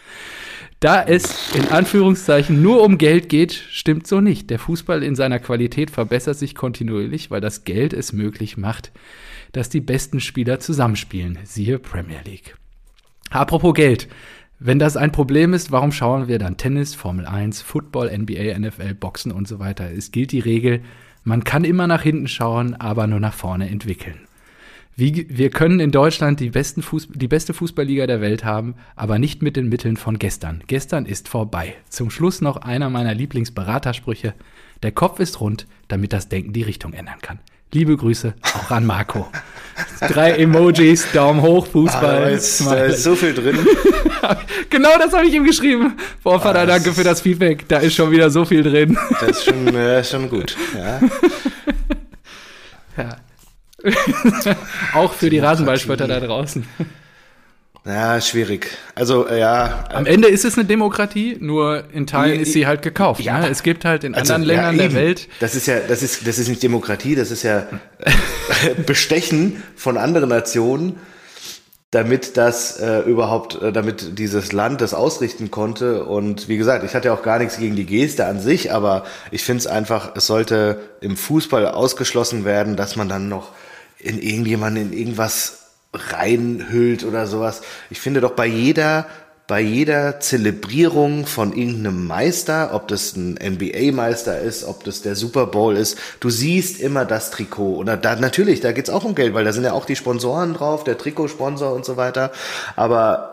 [0.81, 4.49] Da es in Anführungszeichen nur um Geld geht, stimmt so nicht.
[4.49, 8.91] Der Fußball in seiner Qualität verbessert sich kontinuierlich, weil das Geld es möglich macht,
[9.53, 11.39] dass die besten Spieler zusammenspielen.
[11.45, 12.57] Siehe Premier League.
[13.29, 14.09] Apropos Geld.
[14.59, 18.95] Wenn das ein Problem ist, warum schauen wir dann Tennis, Formel 1, Football, NBA, NFL,
[18.95, 19.91] Boxen und so weiter?
[19.91, 20.83] Es gilt die Regel,
[21.25, 24.21] man kann immer nach hinten schauen, aber nur nach vorne entwickeln.
[24.97, 29.19] Wie, wir können in Deutschland die, besten Fuß, die beste Fußballliga der Welt haben, aber
[29.19, 30.63] nicht mit den Mitteln von gestern.
[30.67, 31.75] Gestern ist vorbei.
[31.89, 34.35] Zum Schluss noch einer meiner Lieblingsberatersprüche.
[34.83, 37.39] Der Kopf ist rund, damit das Denken die Richtung ändern kann.
[37.73, 39.29] Liebe Grüße auch an Marco.
[40.01, 42.17] Drei Emojis, Daumen hoch, Fußball.
[42.17, 43.59] Ah, da, ist, da ist so viel drin.
[44.71, 45.97] genau das habe ich ihm geschrieben.
[46.25, 47.69] Boah, Vater, ah, danke für das Feedback.
[47.69, 48.99] Da ist schon wieder so viel drin.
[49.21, 50.57] Das ist schon, äh, schon gut.
[50.75, 51.01] Ja.
[52.97, 53.17] ja.
[54.95, 56.67] Auch für die Rasenballspötter da draußen.
[57.87, 58.69] Ja, schwierig.
[58.95, 59.85] Also, äh, ja.
[59.91, 63.23] Am Ende ist es eine Demokratie, nur in Teilen ist sie halt gekauft.
[63.23, 63.41] Ja.
[63.41, 63.49] Ne?
[63.49, 65.29] Es gibt halt in also, anderen Ländern ja, der Welt.
[65.41, 67.67] Das ist ja, das ist, das ist nicht Demokratie, das ist ja
[68.87, 70.97] Bestechen von anderen Nationen,
[71.91, 76.05] damit das äh, überhaupt, äh, damit dieses Land das ausrichten konnte.
[76.05, 79.05] Und wie gesagt, ich hatte ja auch gar nichts gegen die Geste an sich, aber
[79.31, 83.53] ich finde es einfach, es sollte im Fußball ausgeschlossen werden, dass man dann noch
[84.03, 85.59] in irgendjemanden in irgendwas
[85.93, 87.63] reinhüllt oder sowas.
[87.91, 89.07] Ich finde doch bei jeder
[89.51, 95.47] bei jeder Zelebrierung von irgendeinem Meister, ob das ein NBA-Meister ist, ob das der Super
[95.47, 97.75] Bowl ist, du siehst immer das Trikot.
[97.75, 100.55] Und da, natürlich, da geht's auch um Geld, weil da sind ja auch die Sponsoren
[100.55, 102.31] drauf, der Trikotsponsor und so weiter.
[102.77, 103.30] Aber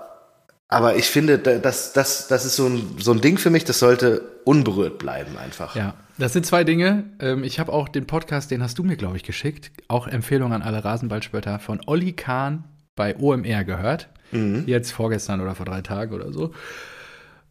[0.69, 3.79] aber ich finde, das, das, das ist so ein, so ein Ding für mich, das
[3.79, 5.75] sollte unberührt bleiben einfach.
[5.75, 7.05] Ja, das sind zwei Dinge.
[7.19, 9.71] Ähm, ich habe auch den Podcast, den hast du mir, glaube ich, geschickt.
[9.87, 14.09] Auch Empfehlung an alle Rasenballspötter von Olli Kahn bei OMR gehört.
[14.31, 14.63] Mhm.
[14.65, 16.53] Jetzt vorgestern oder vor drei Tagen oder so.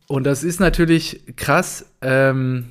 [0.08, 1.86] Und das ist natürlich krass.
[2.02, 2.66] Ähm,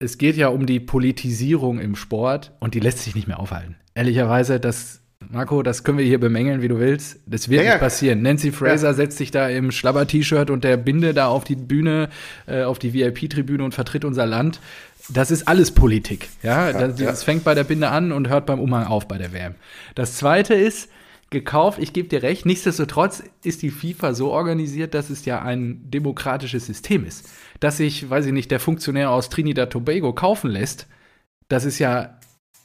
[0.00, 3.76] es geht ja um die Politisierung im Sport und die lässt sich nicht mehr aufhalten.
[3.94, 4.99] Ehrlicherweise, das
[5.32, 7.20] Marco, das können wir hier bemängeln, wie du willst.
[7.26, 8.20] Das wird ja, nicht passieren.
[8.22, 8.94] Nancy Fraser ja.
[8.94, 12.08] setzt sich da im Schlabber-T-Shirt und der Binde da auf die Bühne,
[12.46, 14.60] äh, auf die VIP-Tribüne und vertritt unser Land.
[15.08, 16.28] Das ist alles Politik.
[16.42, 19.32] Ja, das, das fängt bei der Binde an und hört beim Umhang auf bei der
[19.32, 19.54] WM.
[19.94, 20.90] Das zweite ist,
[21.30, 25.88] gekauft, ich gebe dir recht, nichtsdestotrotz ist die FIFA so organisiert, dass es ja ein
[25.90, 27.28] demokratisches System ist.
[27.60, 30.88] Dass sich, weiß ich nicht, der Funktionär aus Trinidad Tobago kaufen lässt,
[31.48, 32.19] das ist ja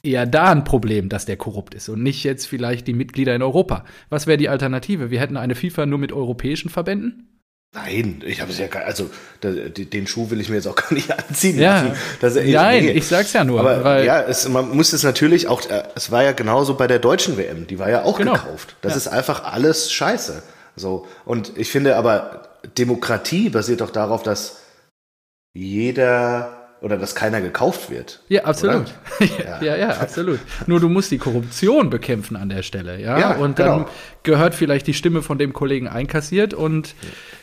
[0.06, 3.42] eher da ein Problem, dass der korrupt ist und nicht jetzt vielleicht die Mitglieder in
[3.42, 3.84] Europa.
[4.08, 5.10] Was wäre die Alternative?
[5.10, 7.36] Wir hätten eine FIFA nur mit europäischen Verbänden?
[7.74, 9.10] Nein, ich habe es ja gar, also
[9.42, 11.58] da, den Schuh will ich mir jetzt auch gar nicht anziehen.
[11.58, 12.92] Ja, das, Nein, nee.
[12.92, 13.60] ich sag's ja nur.
[13.60, 16.86] Aber weil, ja, es, man muss es natürlich auch, äh, es war ja genauso bei
[16.86, 18.32] der deutschen WM, die war ja auch genau.
[18.32, 18.76] gekauft.
[18.80, 18.96] Das ja.
[18.96, 20.42] ist einfach alles Scheiße.
[20.74, 24.60] So und ich finde aber Demokratie basiert doch darauf, dass
[25.54, 28.20] jeder oder dass keiner gekauft wird.
[28.28, 28.92] Ja, absolut.
[29.20, 29.60] ja.
[29.62, 30.38] ja, ja, absolut.
[30.66, 33.18] Nur du musst die Korruption bekämpfen an der Stelle, ja.
[33.18, 33.90] ja und dann genau.
[34.22, 36.94] gehört vielleicht die Stimme von dem Kollegen einkassiert und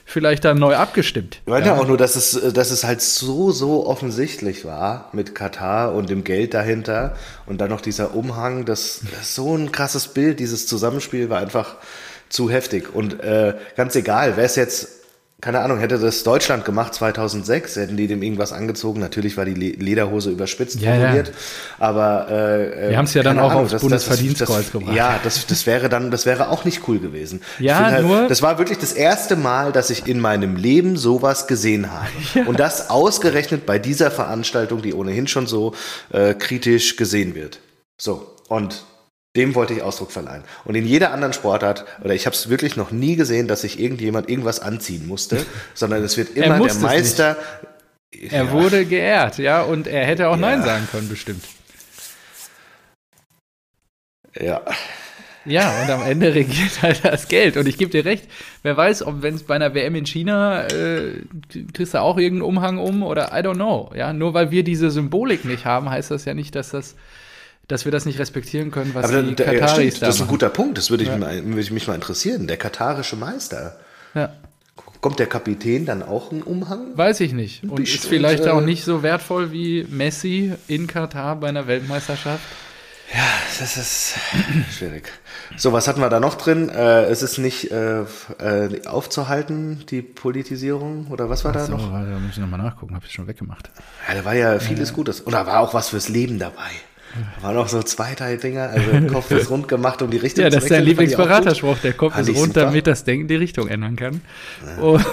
[0.05, 1.41] vielleicht dann neu abgestimmt.
[1.45, 5.33] Ich meine ja auch nur, dass es, dass es halt so, so offensichtlich war mit
[5.33, 7.15] Katar und dem Geld dahinter
[7.45, 11.77] und dann noch dieser Umhang, das, das so ein krasses Bild, dieses Zusammenspiel war einfach
[12.29, 12.93] zu heftig.
[12.93, 15.02] Und äh, ganz egal, wer es jetzt
[15.43, 19.01] keine Ahnung, hätte das Deutschland gemacht 2006, hätten die dem irgendwas angezogen.
[19.01, 21.33] Natürlich war die Lederhose überspitzt ja, formuliert, ja.
[21.79, 24.95] aber äh, wir haben es ja dann auch Ahnung, aufs Bundesverdienstkreuz gebracht.
[24.95, 27.41] Ja, das, das wäre dann, das wäre auch nicht cool gewesen.
[27.59, 31.45] Ja, halt, nur das war wirklich das erste Mal, dass ich in meinem Leben sowas
[31.47, 32.07] gesehen habe.
[32.33, 32.45] Ja.
[32.45, 35.75] Und das ausgerechnet bei dieser Veranstaltung, die ohnehin schon so
[36.11, 37.59] äh, kritisch gesehen wird.
[37.97, 38.85] So und
[39.35, 40.43] dem wollte ich Ausdruck verleihen.
[40.63, 43.79] Und in jeder anderen Sportart, oder ich habe es wirklich noch nie gesehen, dass sich
[43.79, 45.43] irgendjemand irgendwas anziehen musste,
[45.73, 47.37] sondern es wird immer der Meister.
[48.11, 48.51] Er ja.
[48.51, 50.41] wurde geehrt, ja, und er hätte auch ja.
[50.41, 51.43] Nein sagen können, bestimmt.
[54.39, 54.61] Ja.
[55.45, 57.57] Ja, und am Ende regiert halt das Geld.
[57.57, 58.29] Und ich gebe dir recht,
[58.61, 61.21] wer weiß, ob wenn es bei einer WM in China, äh,
[61.73, 63.91] kriegst du auch irgendeinen Umhang um oder I don't know.
[63.93, 66.95] Ja, nur weil wir diese Symbolik nicht haben, heißt das ja nicht, dass das
[67.67, 70.21] dass wir das nicht respektieren können, was Aber die der, Kataris stimmt, da Das ist
[70.21, 71.17] ein guter Punkt, das würde, ich ja.
[71.17, 72.47] mich, würde ich mich mal interessieren.
[72.47, 73.77] Der katarische Meister.
[74.13, 74.33] Ja.
[75.01, 76.97] Kommt der Kapitän dann auch einen Umhang?
[76.97, 77.63] Weiß ich nicht.
[77.63, 82.43] Und ist vielleicht auch nicht so wertvoll wie Messi in Katar bei einer Weltmeisterschaft.
[83.13, 83.25] Ja,
[83.59, 84.15] das ist
[84.77, 85.11] schwierig.
[85.57, 86.69] So, was hatten wir da noch drin?
[86.69, 88.01] Äh, es ist nicht äh,
[88.39, 91.91] äh, aufzuhalten, die Politisierung, oder was war Ach da so, noch?
[91.91, 93.69] Da muss ich nochmal nachgucken, habe ich schon weggemacht.
[94.07, 95.19] Ja, da war ja vieles Gutes.
[95.21, 96.71] Und da war auch was fürs Leben dabei.
[97.13, 98.69] Da waren auch so zwei, drei Dinger.
[98.69, 100.83] Also der Kopf ist rund gemacht, um die Richtung ja, zu Ja, das ist dein
[100.83, 101.77] Lieblingsberaterspruch.
[101.79, 102.61] Der Kopf ist rund, super.
[102.61, 104.21] damit das Denken die Richtung ändern kann.
[104.65, 104.99] Ja, oh.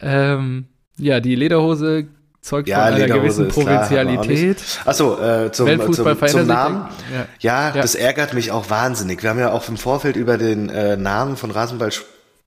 [0.00, 0.66] ähm,
[0.98, 2.06] ja die Lederhose
[2.40, 4.62] zeugt ja, von einer Lederhose gewissen Provinzialität.
[4.84, 6.88] Achso, äh, zum, zum, zum Namen.
[7.12, 7.26] Ja.
[7.40, 7.82] Ja, ja.
[7.82, 9.22] das ärgert mich auch wahnsinnig.
[9.22, 11.90] Wir haben ja auch im Vorfeld über den äh, Namen von Rasenball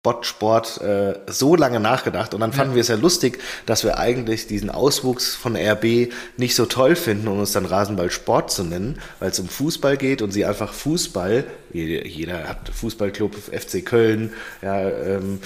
[0.01, 2.75] Botsport äh, so lange nachgedacht und dann fanden ja.
[2.75, 7.27] wir es ja lustig, dass wir eigentlich diesen Auswuchs von RB nicht so toll finden
[7.27, 11.43] und uns dann Rasenballsport zu nennen, weil es um Fußball geht und sie einfach Fußball,
[11.73, 14.31] jeder hat Fußballclub, FC Köln,
[14.61, 15.41] ja, ähm,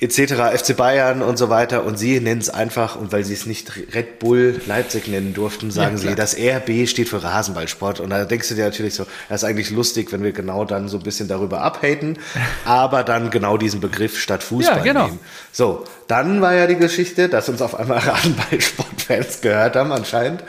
[0.00, 1.84] etc., FC Bayern und so weiter.
[1.84, 5.70] Und sie nennen es einfach, und weil sie es nicht Red Bull Leipzig nennen durften,
[5.70, 8.00] sagen ja, sie, das RB steht für Rasenballsport.
[8.00, 10.88] Und da denkst du dir natürlich so, das ist eigentlich lustig, wenn wir genau dann
[10.88, 12.18] so ein bisschen darüber abhaten,
[12.64, 15.06] aber dann genau diesen Begriff statt Fußball ja, genau.
[15.06, 15.20] nehmen.
[15.52, 20.42] So, dann war ja die Geschichte, dass uns auf einmal Rasenballsportfans gehört haben anscheinend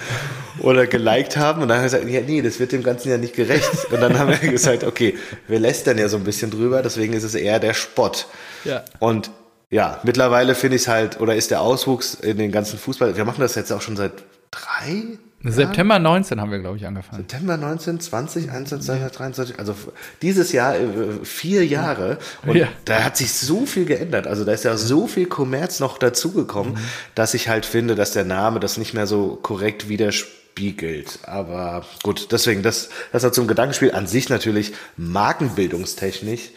[0.60, 1.62] oder geliked haben.
[1.62, 3.92] Und dann haben wir gesagt, ja, nee, das wird dem Ganzen ja nicht gerecht.
[3.92, 5.18] Und dann haben wir gesagt, okay,
[5.48, 8.28] wir lästern ja so ein bisschen drüber, deswegen ist es eher der Spott.
[8.64, 8.84] Ja.
[9.00, 9.32] Und
[9.70, 13.26] ja, mittlerweile finde ich es halt, oder ist der Auswuchs in den ganzen Fußball, wir
[13.26, 14.14] machen das jetzt auch schon seit
[14.50, 17.22] drei September 19 haben wir, glaube ich, angefangen.
[17.22, 19.76] September 19, 20, 21, 22, 23, also
[20.22, 22.18] dieses Jahr äh, vier Jahre.
[22.46, 22.68] Und ja.
[22.86, 24.28] da hat sich so viel geändert.
[24.28, 26.80] Also da ist ja so viel Kommerz noch dazugekommen, mhm.
[27.16, 31.20] dass ich halt finde, dass der Name das nicht mehr so korrekt widerspiegelt.
[31.24, 36.50] Aber gut, deswegen, das, das hat zum Gedankenspiel an sich natürlich markenbildungstechnisch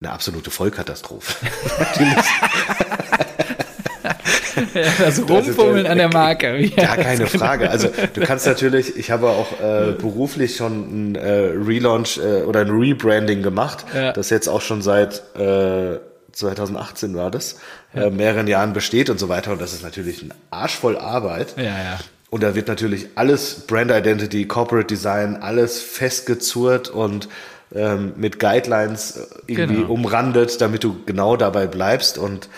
[0.00, 1.34] eine absolute Vollkatastrophe.
[4.98, 6.58] Das Rumfummeln an der Marke.
[6.76, 7.70] Ja, keine Frage.
[7.70, 12.60] Also du kannst natürlich, ich habe auch äh, beruflich schon ein äh, Relaunch äh, oder
[12.60, 14.12] ein Rebranding gemacht, ja.
[14.12, 15.98] das jetzt auch schon seit äh,
[16.32, 17.56] 2018 war das,
[17.94, 19.52] äh, mehreren Jahren besteht und so weiter.
[19.52, 21.54] Und das ist natürlich ein Arsch voll Arbeit.
[21.56, 22.00] Ja, ja.
[22.30, 27.28] Und da wird natürlich alles Brand Identity, Corporate Design, alles festgezurrt und
[27.74, 29.92] ähm, mit Guidelines äh, irgendwie genau.
[29.92, 32.18] umrandet, damit du genau dabei bleibst.
[32.18, 32.48] Und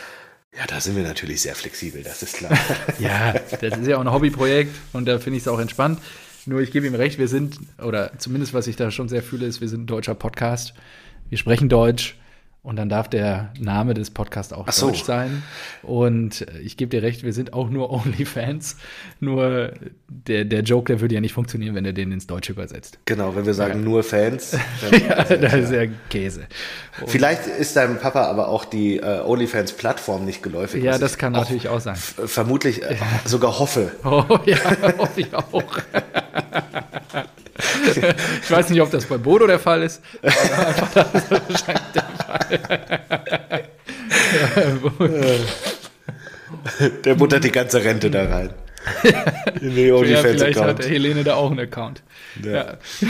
[0.57, 2.53] ja, da sind wir natürlich sehr flexibel, das ist klar.
[2.99, 5.99] ja, das ist ja auch ein Hobbyprojekt und da finde ich es auch entspannt.
[6.45, 9.47] Nur ich gebe ihm recht, wir sind, oder zumindest was ich da schon sehr fühle,
[9.47, 10.75] ist, wir sind ein deutscher Podcast.
[11.29, 12.17] Wir sprechen Deutsch.
[12.64, 14.87] Und dann darf der Name des Podcasts auch so.
[14.87, 15.42] Deutsch sein.
[15.83, 18.77] Und ich gebe dir recht, wir sind auch nur OnlyFans.
[19.18, 19.72] Nur
[20.07, 23.01] der, der Joke, der würde ja nicht funktionieren, wenn er den ins Deutsche übersetzt.
[23.05, 23.85] Genau, wenn wir sagen ja.
[23.85, 24.53] nur Fans.
[24.92, 26.46] ja, das ist ja Käse.
[27.01, 30.85] Und Vielleicht ist deinem Papa aber auch die äh, OnlyFans-Plattform nicht geläufig.
[30.85, 31.96] Ja, das kann natürlich auch sein.
[31.96, 32.94] Vermutlich äh,
[33.25, 33.90] sogar hoffe.
[34.05, 34.57] Oh ja,
[34.98, 35.79] hoffe ich auch.
[38.42, 42.12] ich weiß nicht, ob das bei Bodo der Fall ist, aber das ist wahrscheinlich der.
[47.05, 48.51] der buttert die ganze Rente da rein.
[49.61, 52.03] In die ja, vielleicht hat Helene da auch einen Account.
[52.42, 52.53] Ja.
[52.53, 52.79] ja.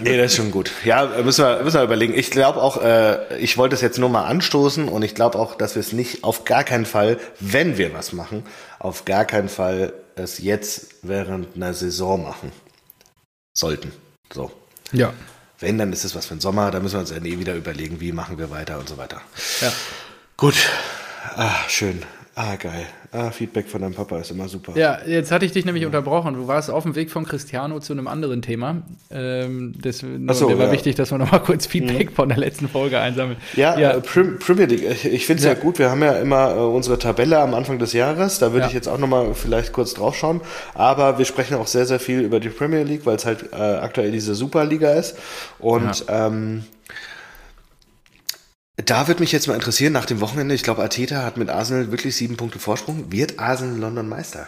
[0.00, 0.70] nee, das ist schon gut.
[0.84, 2.14] Ja, müssen wir, müssen wir überlegen.
[2.14, 5.56] Ich glaube auch, äh, ich wollte es jetzt nur mal anstoßen und ich glaube auch,
[5.56, 8.44] dass wir es nicht auf gar keinen Fall, wenn wir was machen,
[8.78, 12.52] auf gar keinen Fall es jetzt während einer Saison machen
[13.54, 13.92] sollten.
[14.32, 14.50] So.
[14.92, 15.12] Ja.
[15.62, 17.54] Wenn, dann ist es was für den Sommer, da müssen wir uns ja eh wieder
[17.54, 19.20] überlegen, wie machen wir weiter und so weiter.
[19.60, 19.72] Ja.
[20.36, 20.56] Gut.
[21.36, 22.02] Ah, schön.
[22.34, 22.86] Ah, geil.
[23.10, 24.72] Ah, Feedback von deinem Papa ist immer super.
[24.74, 25.88] Ja, jetzt hatte ich dich nämlich ja.
[25.88, 26.32] unterbrochen.
[26.32, 28.80] Du warst auf dem Weg von Cristiano zu einem anderen Thema.
[29.10, 30.72] Ähm, das so, mir war ja.
[30.72, 32.14] wichtig, dass wir noch mal kurz Feedback mhm.
[32.14, 33.36] von der letzten Folge einsammeln.
[33.54, 33.90] Ja, ja.
[33.90, 35.04] Äh, Premier League.
[35.04, 35.52] Ich, finde es ja.
[35.52, 35.78] gut.
[35.78, 38.38] Wir haben ja immer äh, unsere Tabelle am Anfang des Jahres.
[38.38, 40.40] Da würde ich jetzt auch noch mal vielleicht kurz drauf schauen.
[40.72, 43.56] Aber wir sprechen auch sehr, sehr viel über die Premier League, weil es halt äh,
[43.56, 45.18] aktuell diese Superliga ist.
[45.58, 46.64] Und ähm,
[48.76, 51.90] da würde mich jetzt mal interessieren, nach dem Wochenende, ich glaube, Ateta hat mit Arsenal
[51.90, 53.12] wirklich sieben Punkte Vorsprung.
[53.12, 54.46] Wird Arsenal London Meister?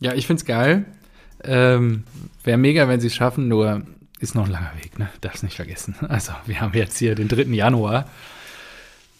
[0.00, 0.84] Ja, ich finde es geil.
[1.44, 2.04] Ähm,
[2.42, 3.82] Wäre mega, wenn sie es schaffen, nur
[4.18, 5.10] ist noch ein langer Weg, ne?
[5.20, 5.94] Darf's nicht vergessen.
[6.08, 7.42] Also, wir haben jetzt hier den 3.
[7.54, 8.08] Januar.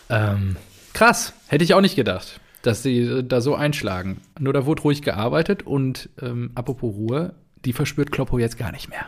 [0.09, 0.57] Ähm,
[0.95, 4.23] krass, hätte ich auch nicht gedacht, dass sie äh, da so einschlagen.
[4.39, 8.89] Nur da wurde ruhig gearbeitet und ähm, apropos Ruhe, die verspürt Kloppo jetzt gar nicht
[8.89, 9.07] mehr.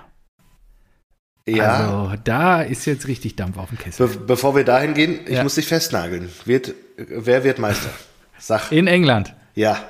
[1.56, 2.08] Ja.
[2.08, 4.08] Also da ist jetzt richtig Dampf auf dem Kessel.
[4.08, 5.42] Be bevor wir dahin gehen, ich ja.
[5.42, 6.28] muss dich festnageln.
[6.44, 7.90] Wird, wer wird Meister?
[8.38, 8.70] Sag.
[8.70, 9.34] In England.
[9.54, 9.82] Ja.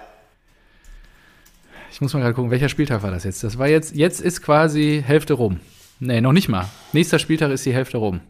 [1.90, 3.42] Ich muss mal gerade gucken, welcher Spieltag war das jetzt?
[3.42, 5.60] Das war jetzt, jetzt ist quasi Hälfte rum.
[6.00, 6.66] Nee, noch nicht mal.
[6.92, 8.20] Nächster Spieltag ist die Hälfte rum.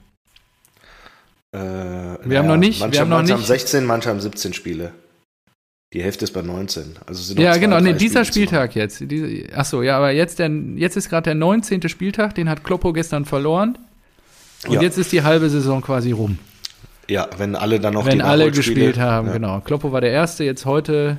[1.52, 2.80] Äh, wir haben noch nicht.
[2.80, 3.42] Manche, wir haben noch manche nicht.
[3.42, 4.92] haben 16, manche haben 17 Spiele.
[5.94, 6.96] Die Hälfte ist bei 19.
[7.06, 9.00] Also sind ja, genau, nee, dieser Spieltag jetzt.
[9.00, 11.88] Diese, achso, ja, aber jetzt, der, jetzt ist gerade der 19.
[11.88, 13.78] Spieltag, den hat Kloppo gestern verloren.
[14.66, 14.82] Und ja.
[14.82, 16.38] jetzt ist die halbe Saison quasi rum.
[17.08, 19.32] Ja, wenn alle dann noch Wenn alle gespielt haben, ja.
[19.32, 19.60] genau.
[19.60, 21.16] Kloppo war der Erste, jetzt heute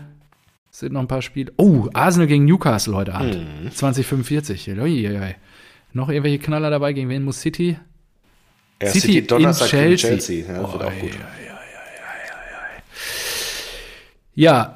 [0.69, 1.51] sind noch ein paar Spiele.
[1.58, 3.36] Oh, Arsenal gegen Newcastle heute Abend.
[3.36, 3.71] Hm.
[3.71, 4.67] 2045.
[5.93, 7.79] Noch irgendwelche Knaller dabei, gegen wen muss City?
[8.82, 10.10] Ja, City, City Donnerstag in Chelsea.
[10.10, 10.53] Chelsea.
[10.53, 11.10] Ja, oh, wird auch gut.
[11.13, 11.48] Ja,
[14.36, 14.74] ja,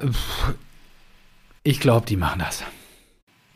[1.62, 2.62] ich glaube, die machen das.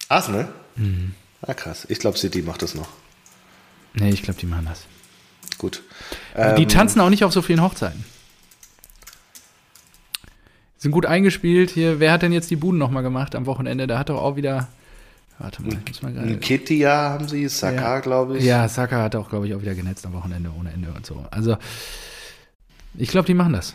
[0.09, 0.49] Arsenal?
[0.77, 1.15] Mhm.
[1.43, 1.87] Ah, krass.
[1.89, 2.89] Ich glaube, City macht das noch.
[3.95, 4.85] Nee, ich glaube, die machen das.
[5.59, 5.83] Gut.
[6.57, 8.05] die tanzen auch nicht auf so vielen Hochzeiten.
[10.77, 11.71] Sind gut eingespielt.
[11.71, 13.87] Hier, wer hat denn jetzt die Buden nochmal gemacht am Wochenende?
[13.89, 14.69] Da hat doch auch wieder.
[15.41, 16.37] Warte mal, ich muss mal gerade.
[16.39, 18.01] Kittia haben sie, Saka, Ja.
[18.01, 18.45] glaube ich.
[18.45, 21.27] Ja, Saka hat auch, glaube ich, auch wieder genetzt am Wochenende ohne Ende und so.
[21.31, 21.57] Also,
[22.97, 23.75] ich glaube, die machen das.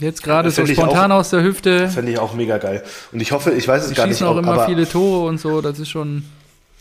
[0.00, 1.88] Jetzt gerade Das so spontan auch- aus der Hüfte.
[1.88, 2.82] Fände ich auch mega geil.
[3.12, 5.38] Und ich hoffe, ich weiß es Die gar nicht, schießen auch immer viele Tore und
[5.40, 5.60] so.
[5.60, 6.24] Das ist schon.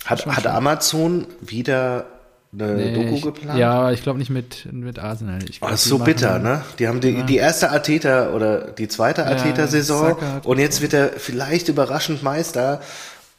[0.05, 0.47] hat, schon hat.
[0.47, 2.05] Amazon wieder
[2.51, 3.57] eine Nee, Doku ich, geplant?
[3.59, 5.39] ja, ich glaube nicht mit, mit Arsenal.
[5.49, 6.63] Ich Oh, glaub, das ist die so machen- bitter, ne?
[6.79, 10.93] Die haben die, die erste Arteta oder die zweite Arteta-Saison Saka hat und jetzt wird
[10.93, 12.81] er vielleicht überraschend Meister.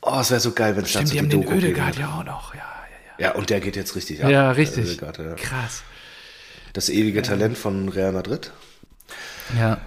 [0.03, 1.97] Oh, es wäre so geil, wenn es dazu die haben die den Doku geben Ödegaard
[1.97, 2.01] würde.
[2.01, 2.55] ja auch noch.
[2.55, 2.61] Ja,
[3.19, 4.25] ja, Ja, und der geht jetzt richtig ja.
[4.27, 4.31] ab.
[4.31, 4.85] Ja, richtig.
[4.85, 5.35] Ødegaard, ja.
[5.35, 5.83] Krass.
[6.73, 8.53] Das ewige Talent von Real Madrid.
[9.59, 9.79] Ja.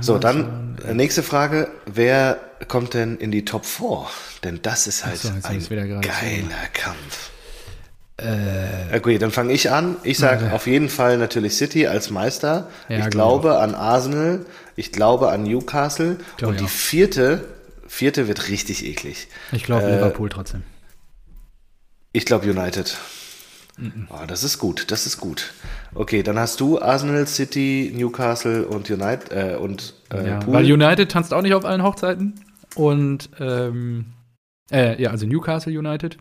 [0.00, 1.70] So, dann nächste Frage.
[1.86, 4.06] Wer kommt denn in die Top 4?
[4.44, 5.42] Denn das ist halt so, ein
[6.02, 7.30] geiler Kampf.
[8.18, 9.96] Äh, okay, dann fange ich an.
[10.02, 12.68] Ich sage auf jeden Fall natürlich City als Meister.
[12.88, 14.44] Ja, ich glaub glaube an Arsenal.
[14.74, 16.16] Ich glaube an Newcastle.
[16.36, 16.68] Glaub Und die auch.
[16.68, 17.44] vierte,
[17.86, 19.28] vierte wird richtig eklig.
[19.52, 20.64] Ich glaube Äh, Liverpool trotzdem.
[22.12, 22.96] Ich glaube United.
[24.10, 25.52] Oh, das ist gut, das ist gut.
[25.94, 30.54] Okay, dann hast du Arsenal, City, Newcastle und United äh, und äh, ja, Pool.
[30.54, 32.34] weil United tanzt auch nicht auf allen Hochzeiten.
[32.74, 34.06] Und, ähm,
[34.70, 36.18] äh, ja, also Newcastle United.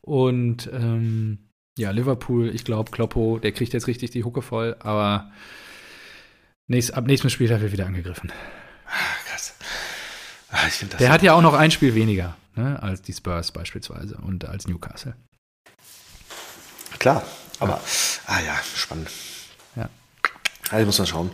[0.00, 1.38] Und, ähm,
[1.78, 5.30] ja, Liverpool, ich glaube, Kloppo, der kriegt jetzt richtig die Hucke voll, aber
[6.68, 8.32] nächst, ab nächstem Spieltag wird wieder angegriffen.
[9.28, 9.54] Krass.
[10.50, 13.12] Ah, ich finde das Der hat ja auch noch ein Spiel weniger, ne, als die
[13.12, 15.14] Spurs beispielsweise und als Newcastle.
[16.98, 17.22] Klar,
[17.60, 17.80] aber,
[18.26, 19.08] ah ja, spannend.
[19.76, 19.88] Ja.
[20.70, 21.30] Also muss man schauen.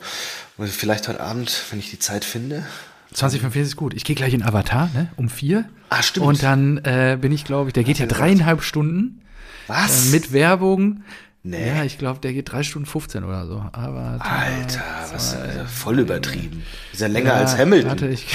[0.59, 2.65] Vielleicht heute Abend, wenn ich die Zeit finde.
[3.13, 3.95] 2045 ist gut.
[3.95, 5.69] Ich gehe gleich in Avatar, ne, um vier.
[5.91, 6.27] Ah, stimmt.
[6.27, 9.23] Und dann äh, bin ich, glaube ich, der geht ja dreieinhalb Stunden.
[9.67, 10.07] Was?
[10.07, 11.03] Äh, mit Werbung.
[11.43, 11.67] Nee.
[11.77, 13.65] Ja, ich glaube, der geht drei Stunden 15 oder so.
[13.73, 14.81] Aber Alter,
[15.13, 15.37] was ist
[15.75, 16.63] voll übertrieben.
[16.93, 17.91] Ist ja länger Ja, als Hamilton.
[17.91, 18.27] Warte, ich.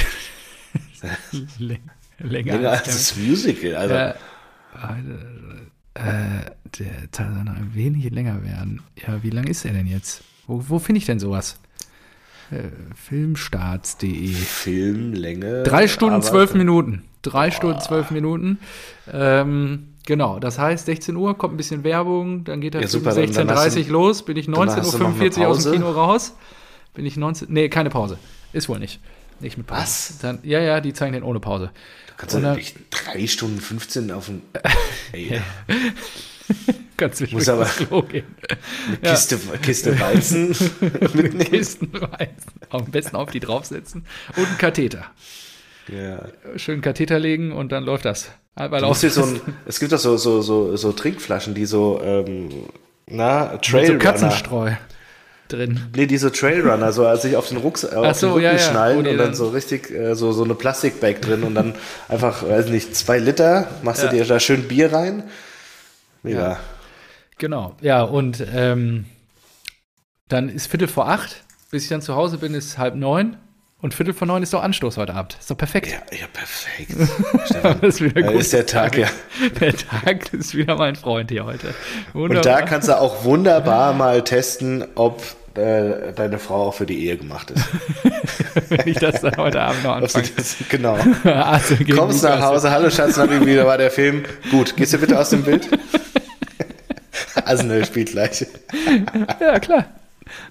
[1.59, 1.79] Läng-
[2.19, 3.75] länger, länger als als das Musical.
[3.75, 4.13] Also, äh,
[5.97, 8.81] äh, der soll noch ein wenig länger werden.
[9.05, 10.23] Ja, wie lang ist er denn jetzt?
[10.47, 11.59] Wo, wo finde ich denn sowas?
[12.51, 14.27] Äh, Filmstarts.de.
[14.33, 15.63] Filmlänge.
[15.63, 17.03] Drei Stunden, aber- zwölf Minuten.
[17.21, 18.59] Drei Stunden, zwölf Minuten.
[19.11, 23.03] Ähm, genau, das heißt, 16 Uhr kommt ein bisschen Werbung, dann geht der Ja, Film
[23.03, 24.81] super, dann- dann 16.30 hast Uhr los, bin ich hast du noch eine
[25.29, 25.71] 19.45 Uhr aus dem?
[25.73, 26.35] Kino raus.
[26.93, 27.47] Bin ich 19.
[27.51, 28.17] Nee, keine Pause.
[28.53, 28.99] Ist wohl nicht.
[29.39, 29.81] Nicht mit Pause.
[29.81, 30.17] Was?
[30.21, 31.71] Dann, ja, ja, die zeigen den ohne Pause.
[32.17, 34.41] Kannst du Und dann- nicht drei Stunden 15 auf ein.
[35.13, 35.41] Ey,
[36.97, 38.25] Kannst du Muss aber- Klo gehen.
[38.87, 40.49] eine Kiste, Kiste Weizen
[41.13, 41.39] mitnehmen.
[41.51, 42.31] Kistenweise.
[42.69, 44.05] Am besten auf die draufsetzen.
[44.35, 45.05] Und einen Katheter.
[45.87, 46.25] Ja.
[46.57, 48.31] Schön Katheter legen und dann läuft das.
[48.55, 52.01] Weil Du auch so ein, es gibt doch so, so, so, so Trinkflaschen, die so,
[52.03, 52.49] ähm,
[53.05, 53.97] na, mit so.
[53.99, 54.71] Katzenstreu
[55.47, 55.79] drin.
[55.95, 58.57] Nee, diese Trailrunner, so als sich auf den, Rucks, auf so, den Rücken ja, ja,
[58.59, 61.75] schnallen die und dann dann- so richtig äh, so, so eine Plastikbag drin und dann
[62.09, 64.09] einfach, weiß nicht, zwei Liter, machst Ja.
[64.09, 65.23] du dir da schön Bier rein.
[66.23, 66.59] Mega.
[67.37, 69.05] Genau, ja, und ähm,
[70.27, 73.37] dann ist Viertel vor acht, bis ich dann zu Hause bin, ist halb neun.
[73.79, 75.37] Und Viertel vor neun ist doch Anstoß heute Abend.
[75.39, 75.91] Ist doch perfekt.
[75.91, 76.93] Ja, ja, perfekt.
[77.45, 78.41] Stefan, ist wieder da gut.
[78.41, 79.07] ist der Tag, ja.
[79.59, 81.75] Der Tag ist wieder mein Freund hier heute.
[82.13, 82.61] Und da Wunderbar.
[82.63, 85.21] kannst du auch wunderbar mal testen, ob
[85.53, 87.65] äh, deine Frau auch für die Ehe gemacht ist.
[88.69, 90.27] wenn ich das dann heute Abend noch anfange.
[90.35, 90.97] das, genau.
[91.23, 92.41] Also Kommst nach.
[92.41, 94.23] Hause, hallo Schatz, wie wieder war der Film?
[94.49, 95.67] Gut, gehst du bitte aus dem Bild?
[97.45, 98.43] Arsenal spielt gleich.
[99.39, 99.85] Ja, klar.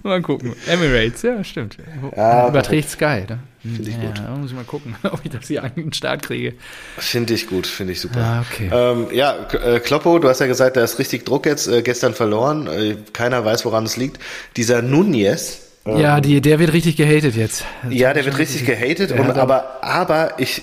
[0.03, 0.53] Mal gucken.
[0.67, 1.77] Emirates, ja, stimmt.
[2.15, 3.39] Ja, Überträgt Sky, ne?
[3.61, 4.17] Finde ich ja, gut.
[4.19, 6.53] Da muss ich mal gucken, ob ich das hier an den Start kriege.
[6.97, 8.19] Finde ich gut, finde ich super.
[8.19, 8.69] Ah, okay.
[8.71, 12.13] Ähm, ja, äh, Kloppo, du hast ja gesagt, da ist richtig Druck jetzt, äh, gestern
[12.13, 12.67] verloren.
[12.67, 14.19] Äh, keiner weiß, woran es liegt.
[14.55, 17.65] Dieser Nunez, äh, Ja, die, der wird richtig gehatet jetzt.
[17.89, 20.61] ja, der wird richtig gehatet, und, aber, aber ich,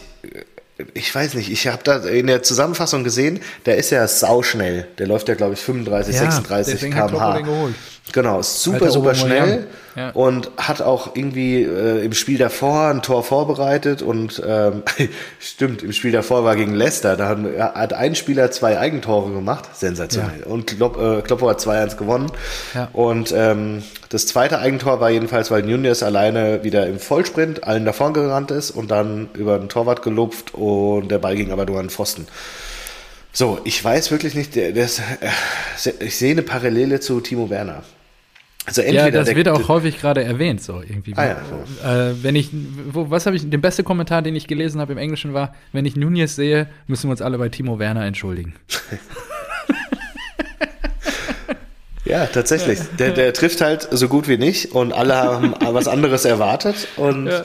[0.95, 4.87] ich weiß nicht, ich habe da in der Zusammenfassung gesehen, der ist ja sauschnell.
[4.99, 7.69] Der läuft ja, glaube ich, 35, Ja, 36 deswegen hat km/h.
[8.13, 10.11] Genau, ist super, Alter super schnell Ja.
[10.11, 14.83] und hat auch irgendwie äh, im Spiel davor ein Tor vorbereitet und ähm,
[15.41, 19.75] stimmt, im Spiel davor war gegen Leicester, da haben, hat ein Spieler zwei Eigentore gemacht,
[19.75, 20.43] sensationell.
[20.45, 22.31] Und Klopp, äh, Kloppo hat 2-1 gewonnen.
[22.75, 22.89] Ja.
[22.93, 28.13] Und ähm, das zweite Eigentor war jedenfalls, weil Nunez alleine wieder im Vollsprint allen davon
[28.13, 31.87] gerannt ist und dann über den Torwart gelupft und der Ball ging aber nur an
[31.87, 32.27] den Pfosten.
[33.37, 37.83] So, ich weiß wirklich nicht, ist, äh, ich sehe eine Parallele zu Timo Werner.
[38.65, 41.15] Also entweder Ja, das wird auch häufig gerade erwähnt, so irgendwie.
[41.17, 41.37] Ah,
[41.83, 42.51] ja, äh, wenn ich,
[42.93, 45.85] wo, was habe ich, der beste Kommentar, den ich gelesen habe im Englischen war, wenn
[45.85, 48.55] ich Nunez sehe, müssen wir uns alle bei Timo Werner entschuldigen.
[52.05, 52.81] Ja, tatsächlich.
[52.99, 56.89] Der, der trifft halt so gut wie nicht und alle haben was anderes erwartet.
[56.97, 57.45] Und ja,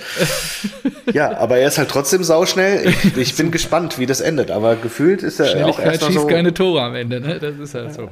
[1.14, 2.88] ja aber er ist halt trotzdem sauschnell.
[2.88, 4.52] Ich, ich bin gespannt, wie das endet.
[4.52, 6.28] Aber gefühlt ist er auch erstmal so.
[6.28, 7.40] keine Tore am Ende, ne?
[7.40, 8.10] Das ist halt so.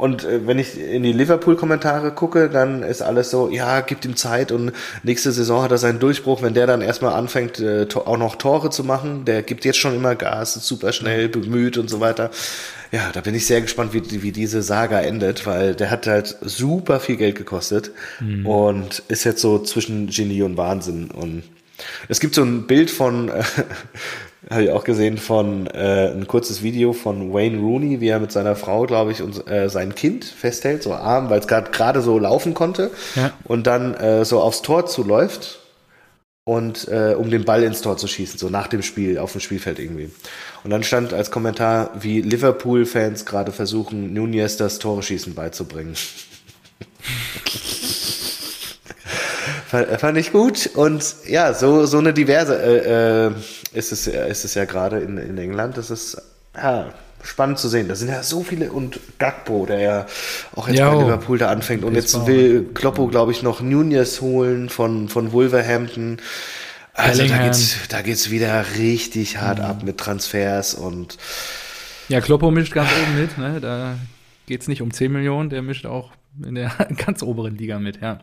[0.00, 4.16] Und äh, wenn ich in die Liverpool-Kommentare gucke, dann ist alles so, ja, gibt ihm
[4.16, 4.72] Zeit und
[5.02, 8.70] nächste Saison hat er seinen Durchbruch, wenn der dann erstmal anfängt, äh, auch noch Tore
[8.70, 9.26] zu machen.
[9.26, 12.30] Der gibt jetzt schon immer Gas, ist super schnell, bemüht und so weiter.
[12.92, 16.34] Ja, da bin ich sehr gespannt, wie, wie diese Saga endet, weil der hat halt
[16.40, 17.90] super viel Geld gekostet
[18.20, 18.46] mhm.
[18.46, 21.10] und ist jetzt so zwischen Genie und Wahnsinn.
[21.10, 21.42] Und
[22.08, 23.42] es gibt so ein Bild von, äh,
[24.50, 28.32] habe ich auch gesehen von äh, ein kurzes Video von Wayne Rooney, wie er mit
[28.32, 32.18] seiner Frau, glaube ich, und äh, sein Kind festhält, so arm, weil es gerade so
[32.18, 33.32] laufen konnte ja.
[33.44, 35.60] und dann äh, so aufs Tor zuläuft
[36.44, 39.40] und äh, um den Ball ins Tor zu schießen, so nach dem Spiel, auf dem
[39.40, 40.10] Spielfeld irgendwie.
[40.64, 45.94] Und dann stand als Kommentar, wie Liverpool-Fans gerade versuchen, Nunez das Tore schießen beizubringen.
[49.70, 53.32] fand, ich gut und ja, so, so eine diverse äh, äh,
[53.72, 55.76] ist es, ist es ja gerade in, in England.
[55.76, 56.20] Das ist
[56.56, 56.92] ja,
[57.22, 57.88] spannend zu sehen.
[57.88, 60.06] Da sind ja so viele und Gagbo, der ja
[60.56, 60.90] auch jetzt jo.
[60.90, 61.84] bei Liverpool da anfängt.
[61.84, 66.18] Und jetzt will Kloppo, glaube ich, noch Nunez holen von, von Wolverhampton.
[66.92, 69.64] Also da geht's, da geht's wieder richtig hart mhm.
[69.64, 71.16] ab mit Transfers und
[72.08, 73.60] ja, Kloppo mischt ganz oben mit, ne?
[73.60, 73.94] Da
[74.46, 76.10] geht's nicht um 10 Millionen, der mischt auch
[76.44, 76.70] in der
[77.06, 78.20] ganz oberen Liga mit, ja.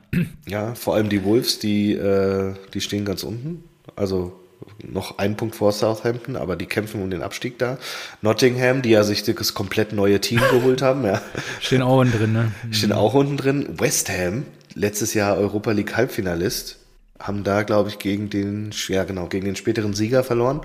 [0.48, 3.64] Ja, vor allem die Wolves, die, äh, die stehen ganz unten.
[3.96, 4.40] Also
[4.84, 7.78] noch ein Punkt vor Southampton, aber die kämpfen um den Abstieg da.
[8.22, 11.22] Nottingham, die ja sich das komplett neue Team geholt haben, ja.
[11.60, 12.52] Stehen auch unten drin, ne?
[12.72, 13.80] Stehen auch unten drin.
[13.80, 16.78] West Ham, letztes Jahr Europa League Halbfinalist,
[17.20, 20.62] haben da, glaube ich, gegen den, ja genau, gegen den späteren Sieger verloren.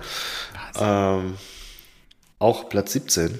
[0.78, 1.34] Ähm,
[2.38, 3.38] auch Platz 17.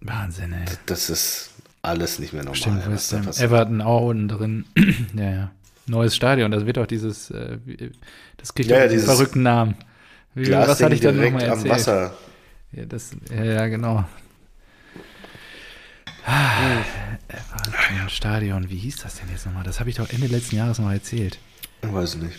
[0.00, 0.64] Wahnsinn, ey.
[0.86, 1.51] Das ist
[1.82, 2.56] alles nicht mehr normal.
[2.56, 3.28] Stimmt, West Ham.
[3.28, 4.64] Everton auch unten drin.
[5.14, 5.50] ja, ja
[5.86, 6.50] neues Stadion.
[6.50, 7.58] Das wird auch dieses, äh,
[8.36, 9.76] das kriegt ja, auch diesen verrückten Namen.
[10.34, 11.64] Wie, was hatte ich dann nochmal erzählt?
[11.64, 12.14] am Wasser.
[12.72, 14.04] Ja, das, ja, ja genau.
[16.24, 16.78] Ah,
[17.28, 19.64] äh, Stadion, wie hieß das denn jetzt nochmal?
[19.64, 21.38] Das habe ich doch Ende letzten Jahres noch erzählt.
[21.82, 22.38] Ich weiß nicht.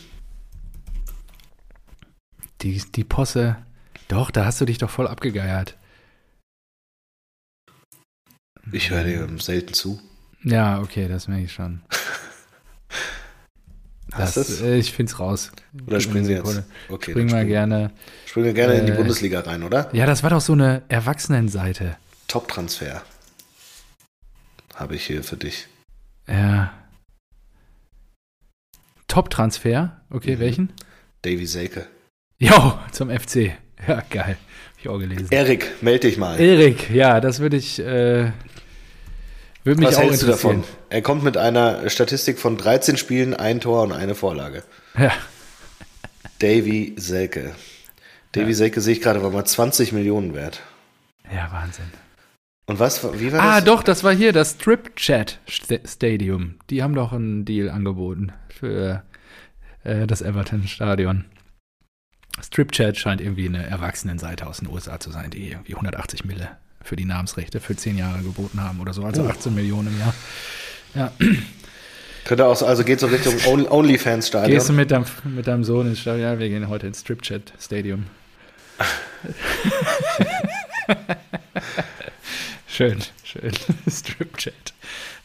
[2.62, 3.58] Die, die Posse,
[4.08, 5.76] doch, da hast du dich doch voll abgegeiert.
[8.72, 10.00] Ich höre dir selten zu.
[10.44, 11.82] Ja, okay, das merke ich schon.
[14.18, 14.62] Das, das?
[14.62, 15.52] Äh, ich finde es raus.
[15.88, 16.64] Oder springen Sie jetzt?
[16.90, 17.92] Okay, springen wir gerne.
[18.26, 19.90] Springen wir gerne äh, in die äh, Bundesliga rein, oder?
[19.94, 21.98] Ja, das war doch so eine Erwachsenenseite.
[22.28, 23.02] Top-Transfer.
[24.76, 25.68] Habe ich hier für dich.
[26.28, 26.74] Ja.
[29.08, 30.02] Top-Transfer?
[30.10, 30.40] Okay, mhm.
[30.40, 30.74] welchen?
[31.24, 31.88] Davy Selke.
[32.40, 33.54] Jo, zum FC.
[33.88, 34.38] Ja, geil.
[34.38, 35.28] Hab ich auch gelesen.
[35.32, 36.40] Erik, melde dich mal.
[36.40, 37.80] Erik, ja, das würde ich.
[37.80, 38.32] Äh,
[39.64, 40.64] würde mich Was auch hältst du davon?
[40.90, 44.64] Er kommt mit einer Statistik von 13 Spielen, ein Tor und eine Vorlage.
[44.98, 45.12] Ja.
[46.40, 47.56] Davy Selke.
[48.34, 48.56] Davy ja.
[48.56, 50.62] Selke sehe ich gerade, war mal 20 Millionen wert.
[51.34, 51.86] Ja, Wahnsinn.
[52.66, 53.56] Und was, wie war ah, das?
[53.56, 55.40] Ah, doch, das war hier das Strip Chat
[55.86, 56.56] Stadium.
[56.70, 59.04] Die haben doch einen Deal angeboten für
[59.84, 61.26] äh, das Everton Stadion.
[62.42, 66.58] Strip Chat scheint irgendwie eine Erwachsenenseite aus den USA zu sein, die irgendwie 180 Mille
[66.84, 70.14] für die Namensrechte für zehn Jahre geboten haben oder so, also 18 Millionen im Jahr.
[70.96, 71.12] Ja.
[72.26, 73.36] Könnte auch so, also geht so Richtung
[73.70, 74.52] OnlyFans-Stadion.
[74.52, 76.34] Gehst du mit deinem, mit deinem Sohn ins Stadion?
[76.34, 78.06] Ja, wir gehen heute ins Stripchat-Stadium.
[82.68, 83.52] schön, schön.
[83.90, 84.74] Stripchat.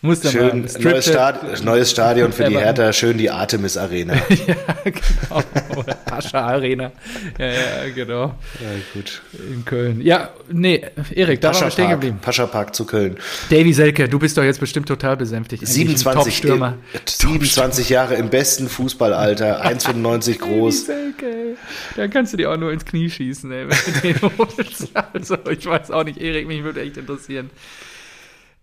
[0.01, 4.15] Muss dann schön, neues, Stad neues, Stadion für die Hertha, schön die Artemis Arena.
[4.29, 5.43] ja, genau.
[5.77, 6.93] Oder Pascha Arena.
[7.37, 8.27] Ja, ja, genau.
[8.61, 9.23] Ja, gut.
[9.33, 10.01] In Köln.
[10.01, 12.19] Ja, nee, Erik, da waren wir stehen geblieben.
[12.23, 13.17] Pascha Park zu Köln.
[13.51, 15.67] Davy Selke, du bist doch jetzt bestimmt total besänftigt.
[15.67, 16.75] 27, Stürmer.
[17.05, 20.87] 27 Jahre im besten Fußballalter, 1,95 groß.
[20.87, 21.57] Davy Selke,
[21.97, 24.91] da kannst du dir auch nur ins Knie schießen, ey, wenn du den holst.
[25.13, 27.51] Also, ich weiß auch nicht, Erik, mich würde echt interessieren.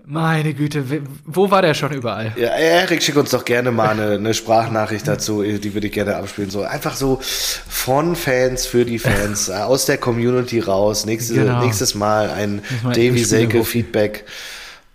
[0.07, 0.85] Meine Güte,
[1.25, 2.31] wo war der schon überall?
[2.37, 6.15] Ja, Erik, schick uns doch gerne mal eine, eine, Sprachnachricht dazu, die würde ich gerne
[6.17, 6.51] abspielen.
[6.51, 11.07] So einfach so von Fans für die Fans, aus der Community raus.
[11.07, 11.63] Nächste, genau.
[11.63, 14.25] Nächstes Mal ein Davy Selke Feedback.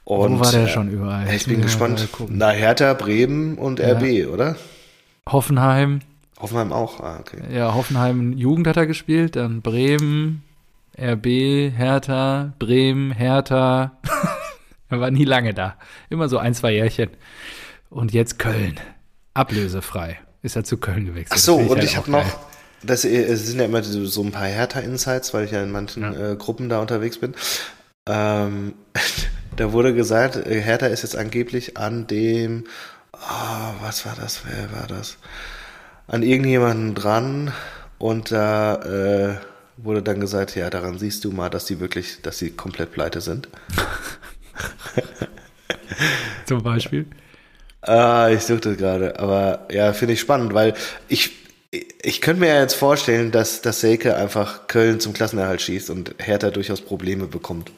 [0.05, 1.27] Und, wo war der schon überall?
[1.35, 2.09] Ich bin gespannt.
[2.29, 4.27] Na, Hertha, Bremen und RB, ja.
[4.29, 4.57] oder?
[5.29, 6.01] Hoffenheim.
[6.41, 7.39] Hoffenheim auch, ah, okay.
[7.53, 10.43] Ja, Hoffenheim Jugend hat er gespielt, dann Bremen,
[10.97, 11.27] RB,
[11.77, 13.93] Hertha, Bremen, Hertha.
[14.91, 15.77] Er war nie lange da.
[16.11, 17.11] Immer so ein, zwei Jährchen.
[17.89, 18.79] Und jetzt Köln.
[19.35, 20.19] Ablösefrei.
[20.43, 21.33] Ist er zu Köln gewechselt.
[21.33, 22.25] Ach so, und halt ich habe noch,
[22.83, 26.33] das sind ja immer so ein paar Hertha-Insights, weil ich ja in manchen ja.
[26.33, 27.35] äh, Gruppen da unterwegs bin.
[28.09, 28.75] Ähm,
[29.57, 32.65] da wurde gesagt, äh, Hertha ist jetzt angeblich an dem,
[33.13, 35.19] oh, was war das, wer war das?
[36.07, 37.53] An irgendjemanden dran
[37.99, 39.35] und da äh,
[39.77, 43.21] wurde dann gesagt, ja, daran siehst du mal, dass die wirklich, dass sie komplett pleite
[43.21, 43.49] sind.
[46.47, 47.07] Zum Beispiel.
[47.83, 50.75] Ah, ich suchte gerade, aber ja, finde ich spannend, weil
[51.09, 51.33] ich,
[51.71, 56.15] ich könnte mir ja jetzt vorstellen, dass, dass Selke einfach Köln zum Klassenerhalt schießt und
[56.19, 57.71] Hertha durchaus Probleme bekommt.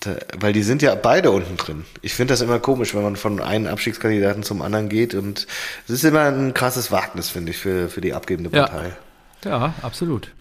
[0.00, 1.84] Da, weil die sind ja beide unten drin.
[2.02, 5.46] Ich finde das immer komisch, wenn man von einem Abstiegskandidaten zum anderen geht und
[5.86, 8.92] es ist immer ein krasses Wagnis, finde ich, für, für die abgebende Partei.
[9.44, 10.32] Ja, ja absolut.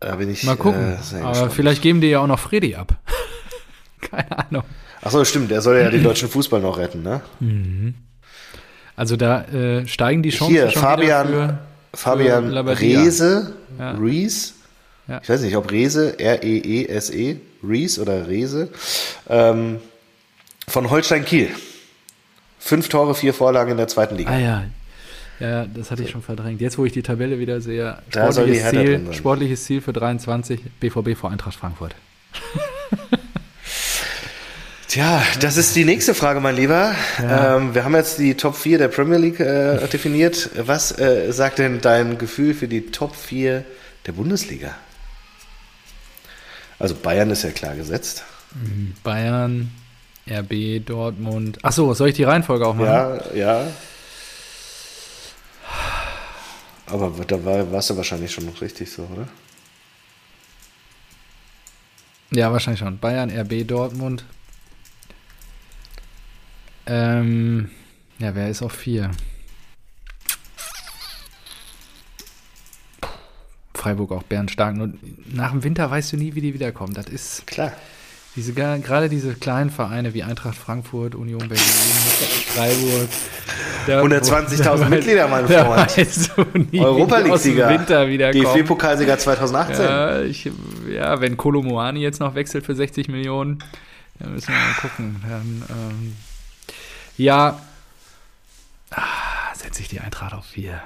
[0.00, 0.96] Da bin ich Mal gucken.
[1.12, 2.94] Äh, Aber vielleicht geben die ja auch noch Freddy ab.
[4.10, 4.64] Keine Ahnung.
[5.02, 7.20] Achso, stimmt, der soll ja den deutschen Fußball noch retten, ne?
[7.40, 7.94] Mhm.
[8.96, 11.58] Also da äh, steigen die Chancen Hier, schon Fabian, für,
[11.94, 13.92] Fabian für Reese, ja.
[13.92, 14.54] Reese,
[15.06, 15.20] ja.
[15.22, 18.70] ich weiß nicht, ob Reese, R-E-E-S-E, -E, Reese oder Reese,
[19.28, 19.78] ähm,
[20.66, 21.50] von Holstein Kiel.
[22.58, 24.30] Fünf Tore, vier Vorlagen in der zweiten Liga.
[24.30, 24.64] Ah ja,
[25.38, 26.60] ja, das hatte ich schon verdrängt.
[26.60, 31.30] Jetzt, wo ich die Tabelle wieder sehe, sportliches, Ziel, sportliches Ziel für 23, BVB vor
[31.30, 31.94] Eintracht Frankfurt.
[34.88, 36.94] Tja, das ist die nächste Frage, mein Lieber.
[37.22, 37.56] Ja.
[37.56, 40.48] Ähm, wir haben jetzt die Top 4 der Premier League äh, definiert.
[40.56, 43.66] Was äh, sagt denn dein Gefühl für die Top 4
[44.06, 44.74] der Bundesliga?
[46.78, 48.24] Also Bayern ist ja klar gesetzt.
[48.54, 49.72] Mhm, Bayern,
[50.26, 51.62] RB, Dortmund.
[51.62, 53.20] Achso, soll ich die Reihenfolge auch machen?
[53.34, 53.66] Ja, ja.
[56.86, 59.28] Aber da war, warst du wahrscheinlich schon noch richtig so, oder?
[62.30, 62.98] Ja, wahrscheinlich schon.
[62.98, 64.24] Bayern, RB, Dortmund,
[66.88, 67.70] ähm,
[68.18, 69.10] ja, wer ist auf vier?
[73.74, 74.76] Freiburg auch bärenstark.
[74.76, 74.98] Und
[75.34, 76.94] nach dem Winter weißt du nie, wie die wiederkommen.
[76.94, 77.72] Das ist klar.
[78.36, 81.64] Diese, gerade diese kleinen Vereine wie Eintracht Frankfurt, Union Berlin,
[82.46, 83.08] Freiburg.
[83.86, 85.96] 120.000 Mitglieder, mein Freund.
[85.96, 87.68] Weißt du Europa League-Sieger.
[87.78, 89.84] DFB-Pokalsieger 2018.
[89.84, 90.50] Ja, ich,
[90.92, 93.58] ja, wenn Kolomoani jetzt noch wechselt für 60 Millionen,
[94.18, 95.16] dann müssen wir mal gucken.
[95.28, 96.12] Dann, ähm,
[97.16, 97.60] ja.
[98.90, 100.80] Ah, setze ich die Eintracht auf vier.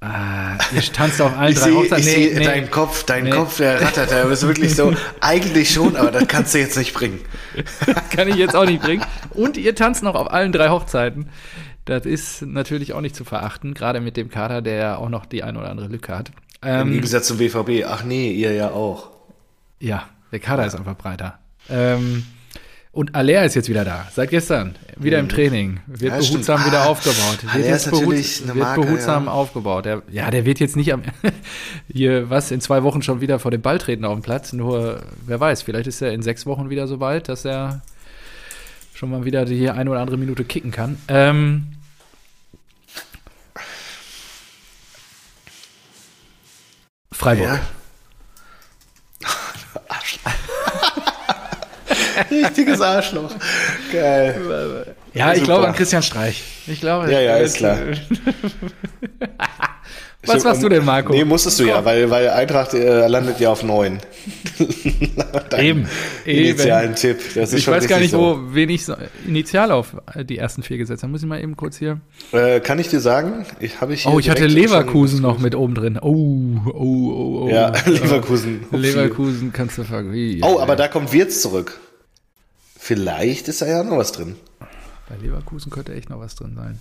[0.00, 1.98] Ah, ihr tanzt auf allen ich drei Hochzeiten.
[1.98, 3.30] Ich nee, sehe nee, deinen Kopf, dein nee.
[3.30, 6.92] Kopf, der rattert, der ist wirklich so, eigentlich schon, aber das kannst du jetzt nicht
[6.92, 7.20] bringen.
[8.10, 9.02] Kann ich jetzt auch nicht bringen.
[9.30, 11.30] Und ihr tanzt noch auf allen drei Hochzeiten.
[11.86, 15.24] Das ist natürlich auch nicht zu verachten, gerade mit dem Kader, der ja auch noch
[15.24, 16.32] die eine oder andere Lücke hat.
[16.60, 17.86] Ähm, Im Gegensatz zum BVB.
[17.86, 19.10] Ach nee, ihr ja auch.
[19.80, 20.68] Ja, der Kader ja.
[20.68, 21.38] ist einfach breiter.
[21.70, 22.26] Ähm,
[22.94, 25.30] und Aller ist jetzt wieder da, seit gestern, wieder im mhm.
[25.30, 26.72] Training, wird ja, behutsam stimmt.
[26.72, 27.38] wieder ah, aufgebaut.
[27.42, 29.32] Wird jetzt ist natürlich eine Marke, wird behutsam ja.
[29.32, 29.84] aufgebaut.
[29.84, 31.02] Der, ja, der wird jetzt nicht am,
[31.92, 34.52] hier was in zwei Wochen schon wieder vor dem Ball treten auf dem Platz.
[34.52, 37.82] Nur wer weiß, vielleicht ist er in sechs Wochen wieder so weit, dass er
[38.94, 40.96] schon mal wieder die eine oder andere Minute kicken kann.
[41.08, 41.66] Ähm,
[47.10, 47.48] Freiburg.
[47.48, 47.60] Ja.
[52.30, 53.30] Richtiges Arschloch.
[53.92, 54.94] Geil.
[55.12, 56.42] Ja, ich glaube an Christian Streich.
[56.66, 57.10] Ich glaube.
[57.10, 57.78] Ja, ja, ist klar.
[60.26, 61.12] Was machst du denn, Marco?
[61.12, 63.98] Nee, musstest du ja, weil, weil Eintracht äh, landet ja auf neun.
[65.58, 65.86] eben.
[66.24, 67.18] Initialen Tipp.
[67.34, 68.18] ich weiß gar nicht, so.
[68.18, 68.94] wo wen ich so
[69.26, 69.96] initial auf
[70.28, 71.10] die ersten vier gesetzt habe.
[71.10, 72.00] Muss ich mal eben kurz hier.
[72.32, 73.44] Äh, kann ich dir sagen?
[73.60, 75.98] Ich, hab ich oh, ich hatte Leverkusen noch mit oben drin.
[76.00, 76.14] Oh,
[76.66, 77.48] oh, oh, oh.
[77.50, 78.64] Ja, Leverkusen.
[78.72, 80.40] Leverkusen kannst du vergessen.
[80.42, 81.78] Oh, aber da kommt Wirtz zurück.
[82.84, 84.36] Vielleicht ist da ja noch was drin.
[85.08, 86.78] Bei Leverkusen könnte echt noch was drin sein.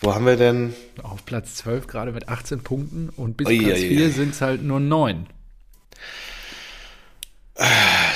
[0.00, 0.74] Wo haben wir denn?
[1.04, 4.80] Auf Platz 12 gerade mit 18 Punkten und bis Platz 4 sind es halt nur
[4.80, 5.28] 9.
[7.54, 7.66] Ah,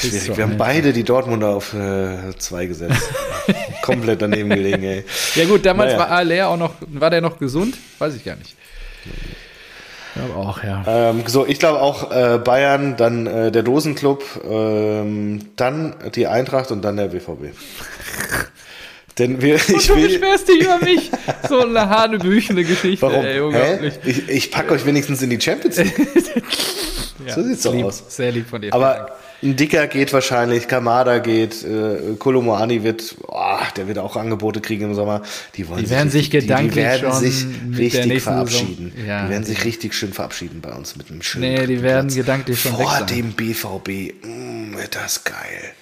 [0.00, 0.36] schwierig.
[0.36, 3.08] Wir haben beide die Dortmunder auf 2 äh, gesetzt.
[3.82, 5.04] Komplett daneben gelegen, ey.
[5.36, 6.00] Ja gut, damals naja.
[6.00, 7.78] war Aller auch noch, war der noch gesund?
[8.00, 8.56] Weiß ich gar nicht.
[10.14, 10.84] Ich auch, ja.
[10.86, 16.70] Ähm, so, ich glaube auch äh, Bayern, dann äh, der Dosenclub, ähm, dann die Eintracht
[16.70, 17.56] und dann der BVB.
[19.18, 21.10] Denn wir, und ich du will, beschwerst dich über mich.
[21.48, 23.02] So eine hanebüchene Geschichte.
[23.02, 23.24] Warum?
[23.24, 23.94] Ey, unglaublich.
[24.04, 25.98] Ich, ich packe euch wenigstens in die Champions League.
[27.26, 28.04] ja, so sieht's so aus.
[28.08, 28.72] Sehr lieb von dir.
[28.72, 34.60] Aber ein Dicker geht wahrscheinlich, Kamada geht, äh, Kolomoani wird, oh, der wird auch Angebote
[34.60, 35.22] kriegen im Sommer.
[35.56, 38.92] Die, wollen die werden sich, sich gedanklich die, die werden sich richtig verabschieden.
[39.06, 42.06] Ja, die werden sich richtig schön verabschieden bei uns mit einem schönen Nee, die werden
[42.06, 42.14] Platz.
[42.14, 44.24] gedanklich schon Vor dem BVB.
[44.24, 45.72] Mm, wird das geil.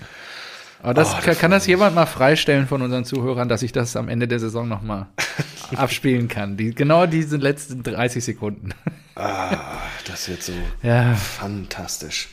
[0.83, 3.95] Aber das, oh, kann, kann das jemand mal freistellen von unseren Zuhörern, dass ich das
[3.97, 5.09] am Ende der Saison nochmal
[5.77, 6.57] abspielen kann?
[6.57, 8.71] Die, genau diese letzten 30 Sekunden.
[9.17, 9.59] ah,
[10.07, 11.15] das wird so ja.
[11.15, 12.29] fantastisch.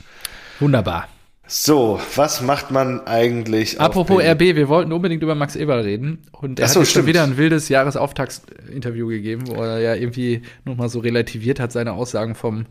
[0.62, 1.10] Wunderbar.
[1.48, 3.80] So, was macht man eigentlich?
[3.80, 6.20] Apropos RB, wir wollten unbedingt über Max Eber reden.
[6.32, 10.90] Und er so, hat schon wieder ein wildes Jahresauftaktsinterview gegeben, wo er ja irgendwie nochmal
[10.90, 12.66] so relativiert hat seine Aussagen vom,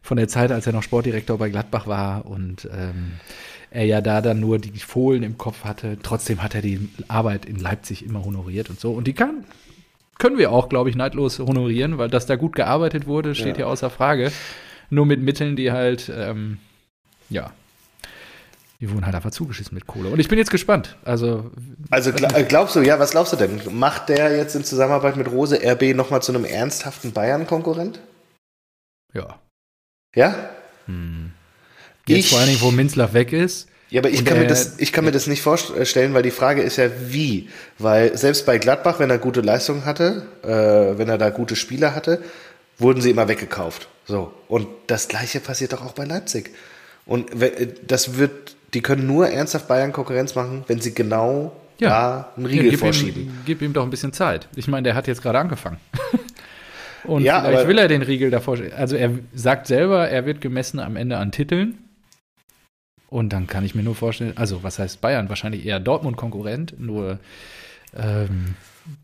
[0.00, 3.12] von der Zeit, als er noch Sportdirektor bei Gladbach war und ähm,
[3.72, 5.98] er ja da dann nur die Fohlen im Kopf hatte.
[6.00, 8.92] Trotzdem hat er die Arbeit in Leipzig immer honoriert und so.
[8.92, 9.44] Und die kann,
[10.18, 13.64] können wir auch, glaube ich, neidlos honorieren, weil dass da gut gearbeitet wurde, steht ja,
[13.64, 14.30] ja außer Frage.
[14.88, 16.58] Nur mit Mitteln, die halt, ähm,
[17.28, 17.52] ja,
[18.80, 20.08] die wurden halt einfach zugeschissen mit Kohle.
[20.08, 20.96] Und ich bin jetzt gespannt.
[21.04, 21.50] Also,
[21.90, 23.60] also glaubst du, ja, was glaubst du denn?
[23.72, 28.00] Macht der jetzt in Zusammenarbeit mit Rose RB nochmal zu einem ernsthaften Bayern-Konkurrent?
[29.12, 29.38] Ja.
[30.14, 30.50] Ja?
[30.86, 31.32] Hm.
[32.06, 33.68] Jetzt ich, vor allen Dingen, wo Minzlaff weg ist.
[33.90, 36.62] Ja, aber ich kann, mir das, ich kann mir das nicht vorstellen, weil die Frage
[36.62, 37.50] ist ja, wie.
[37.78, 41.94] Weil selbst bei Gladbach, wenn er gute Leistungen hatte, äh, wenn er da gute Spieler
[41.94, 42.22] hatte,
[42.78, 43.88] wurden sie immer weggekauft.
[44.06, 44.32] So.
[44.48, 46.52] Und das Gleiche passiert doch auch bei Leipzig.
[47.04, 47.30] Und
[47.86, 51.88] das wird die können nur ernsthaft Bayern Konkurrenz machen, wenn sie genau ja.
[51.88, 53.22] da einen Riegel ja, gib vorschieben.
[53.22, 54.48] Ihm, gib ihm doch ein bisschen Zeit.
[54.56, 55.78] Ich meine, der hat jetzt gerade angefangen.
[57.04, 58.58] Und ja, vielleicht will er den Riegel davor.
[58.76, 61.78] Also er sagt selber, er wird gemessen am Ende an Titeln.
[63.08, 65.28] Und dann kann ich mir nur vorstellen, also was heißt Bayern?
[65.28, 67.18] Wahrscheinlich eher Dortmund-Konkurrent, nur
[67.96, 68.54] ähm,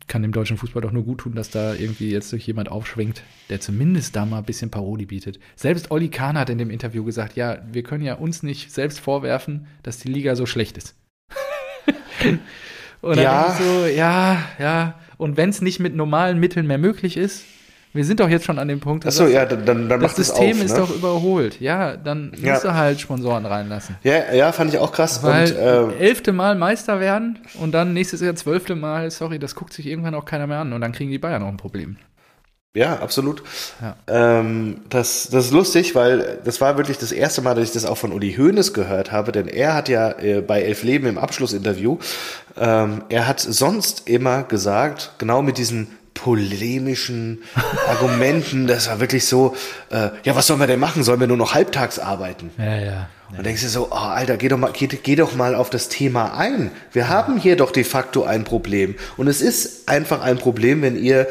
[0.07, 3.23] kann dem deutschen Fußball doch nur gut tun, dass da irgendwie jetzt durch jemand aufschwingt,
[3.49, 5.39] der zumindest da mal ein bisschen Paroli bietet.
[5.55, 8.99] Selbst Olli Kahn hat in dem Interview gesagt, ja, wir können ja uns nicht selbst
[8.99, 10.95] vorwerfen, dass die Liga so schlecht ist.
[13.01, 13.57] Und dann ja.
[13.57, 14.99] so, ja, ja.
[15.17, 17.45] Und wenn es nicht mit normalen Mitteln mehr möglich ist,
[17.97, 20.55] wir sind doch jetzt schon an dem Punkt, dass Achso, ja, dann, dann das System
[20.57, 20.79] auf, ist ne?
[20.79, 21.59] doch überholt.
[21.59, 22.53] Ja, dann ja.
[22.53, 23.97] musst du halt Sponsoren reinlassen.
[24.03, 25.21] Ja, ja, fand ich auch krass.
[25.23, 29.55] Weil und, äh, elfte Mal Meister werden und dann nächstes Jahr zwölfte Mal, sorry, das
[29.55, 31.97] guckt sich irgendwann auch keiner mehr an und dann kriegen die Bayern auch ein Problem.
[32.77, 33.41] Ja, absolut.
[33.81, 33.95] Ja.
[34.07, 37.85] Ähm, das, das ist lustig, weil das war wirklich das erste Mal, dass ich das
[37.85, 41.17] auch von Uli Hoeneß gehört habe, denn er hat ja äh, bei Elf Leben im
[41.17, 41.97] Abschlussinterview,
[42.55, 45.87] ähm, er hat sonst immer gesagt, genau mit diesen
[46.17, 47.43] polemischen
[47.87, 48.67] Argumenten.
[48.67, 49.55] Das war wirklich so,
[49.89, 51.03] äh, ja, was sollen wir denn machen?
[51.03, 52.51] Sollen wir nur noch halbtags arbeiten?
[52.57, 52.85] Ja, ja.
[52.85, 53.09] ja.
[53.37, 55.89] Und denkst du so, oh, Alter, geh doch, mal, geh, geh doch mal auf das
[55.89, 56.71] Thema ein.
[56.91, 57.07] Wir ja.
[57.09, 58.95] haben hier doch de facto ein Problem.
[59.15, 61.27] Und es ist einfach ein Problem, wenn ihr,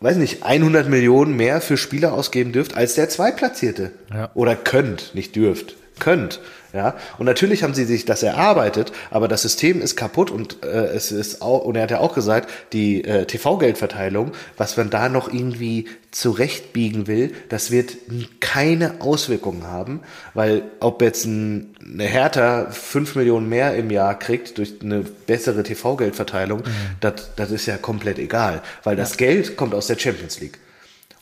[0.00, 3.90] weiß nicht, 100 Millionen mehr für Spieler ausgeben dürft als der Zweitplatzierte.
[4.12, 4.30] Ja.
[4.34, 5.74] Oder könnt, nicht dürft.
[5.98, 6.40] Könnt.
[6.74, 10.88] Ja, und natürlich haben sie sich das erarbeitet, aber das System ist kaputt und äh,
[10.88, 15.08] es ist auch, und er hat ja auch gesagt, die äh, TV-Geldverteilung, was man da
[15.08, 17.96] noch irgendwie zurechtbiegen will, das wird
[18.40, 20.00] keine Auswirkungen haben,
[20.34, 25.62] weil ob jetzt ein, eine Hertha fünf Millionen mehr im Jahr kriegt durch eine bessere
[25.62, 26.64] TV-Geldverteilung, mhm.
[27.00, 30.58] das, das ist ja komplett egal, weil das Geld kommt aus der Champions League.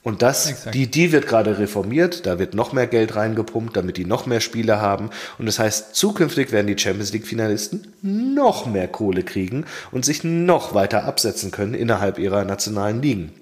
[0.06, 4.04] Und das, die, die wird gerade reformiert, da wird noch mehr Geld reingepumpt, damit die
[4.04, 5.10] noch mehr Spiele haben.
[5.36, 10.74] Und das heißt, zukünftig werden die Champions League-Finalisten noch mehr Kohle kriegen und sich noch
[10.74, 13.32] weiter absetzen können innerhalb ihrer nationalen Ligen.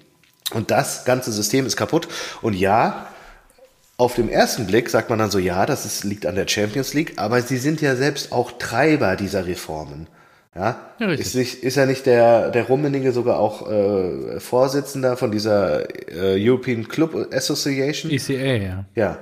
[0.55, 2.07] Und das ganze System ist kaputt.
[2.41, 3.09] Und ja,
[3.97, 6.95] auf dem ersten Blick sagt man dann so, ja, das ist, liegt an der Champions
[6.95, 10.07] League, aber sie sind ja selbst auch Treiber dieser Reformen.
[10.55, 15.31] Ja, ja ist, nicht, ist ja nicht der, der Rummenigge sogar auch äh, Vorsitzender von
[15.31, 18.09] dieser äh, European Club Association?
[18.11, 18.85] ECA, ja.
[18.95, 19.17] Ja.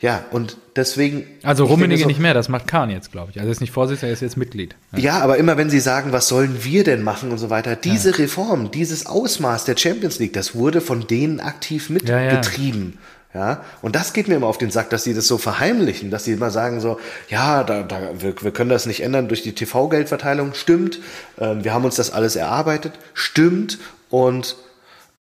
[0.00, 1.26] Ja, und deswegen.
[1.42, 3.38] Also Rummenigge so, nicht mehr, das macht Kahn jetzt, glaube ich.
[3.38, 4.76] Also er ist nicht Vorsitzender, er ist jetzt Mitglied.
[4.92, 4.98] Ja.
[4.98, 5.18] ja.
[5.20, 8.16] aber immer wenn Sie sagen, was sollen wir denn machen und so weiter, diese ja.
[8.16, 12.92] Reform, dieses Ausmaß der Champions League, das wurde von denen aktiv mitgetrieben.
[12.94, 13.00] Ja,
[13.36, 16.24] ja, und das geht mir immer auf den Sack, dass sie das so verheimlichen, dass
[16.24, 19.54] sie immer sagen so, ja, da, da, wir, wir können das nicht ändern durch die
[19.54, 21.00] TV-Geldverteilung, stimmt,
[21.38, 23.78] ähm, wir haben uns das alles erarbeitet, stimmt,
[24.08, 24.56] und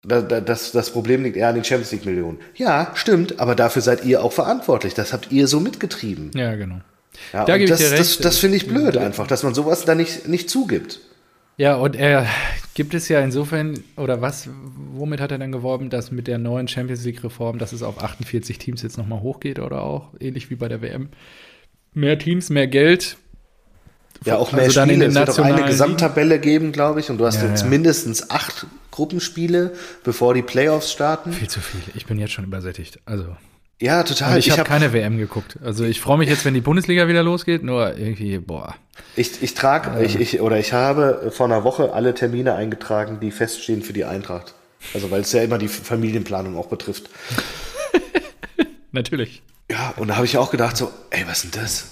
[0.04, 2.38] da, da, das, das Problem liegt eher an den Champions League-Millionen.
[2.54, 6.30] Ja, stimmt, aber dafür seid ihr auch verantwortlich, das habt ihr so mitgetrieben.
[6.34, 6.78] Ja, genau.
[7.32, 8.00] Ja, da gebe das, ich dir recht.
[8.00, 11.00] Das, das finde ich blöd einfach, dass man sowas da nicht, nicht zugibt.
[11.58, 12.26] Ja, und er
[12.74, 14.48] gibt es ja insofern, oder was,
[14.92, 18.58] womit hat er denn geworben, dass mit der neuen Champions League-Reform, dass es auf 48
[18.58, 21.08] Teams jetzt nochmal hochgeht oder auch, ähnlich wie bei der WM?
[21.94, 23.16] Mehr Teams, mehr Geld.
[24.24, 25.06] Ja, auch mehr also Spiele.
[25.06, 27.68] es wird auch eine Gesamttabelle geben, glaube ich, und du hast ja, jetzt ja.
[27.68, 29.72] mindestens acht Gruppenspiele,
[30.04, 31.32] bevor die Playoffs starten.
[31.32, 31.80] Viel zu viel.
[31.94, 33.00] Ich bin jetzt schon übersättigt.
[33.06, 33.36] Also.
[33.80, 34.32] Ja, total.
[34.32, 35.58] Und ich, ich habe hab keine WM geguckt.
[35.62, 38.74] Also ich freue mich jetzt, wenn die Bundesliga wieder losgeht, nur irgendwie, boah.
[39.16, 40.04] Ich, ich trage, äh.
[40.04, 44.04] ich, ich, oder ich habe vor einer Woche alle Termine eingetragen, die feststehen für die
[44.04, 44.54] Eintracht.
[44.94, 47.10] Also weil es ja immer die Familienplanung auch betrifft.
[48.92, 49.42] Natürlich.
[49.70, 51.86] Ja, und da habe ich auch gedacht, so, ey, was ist denn das?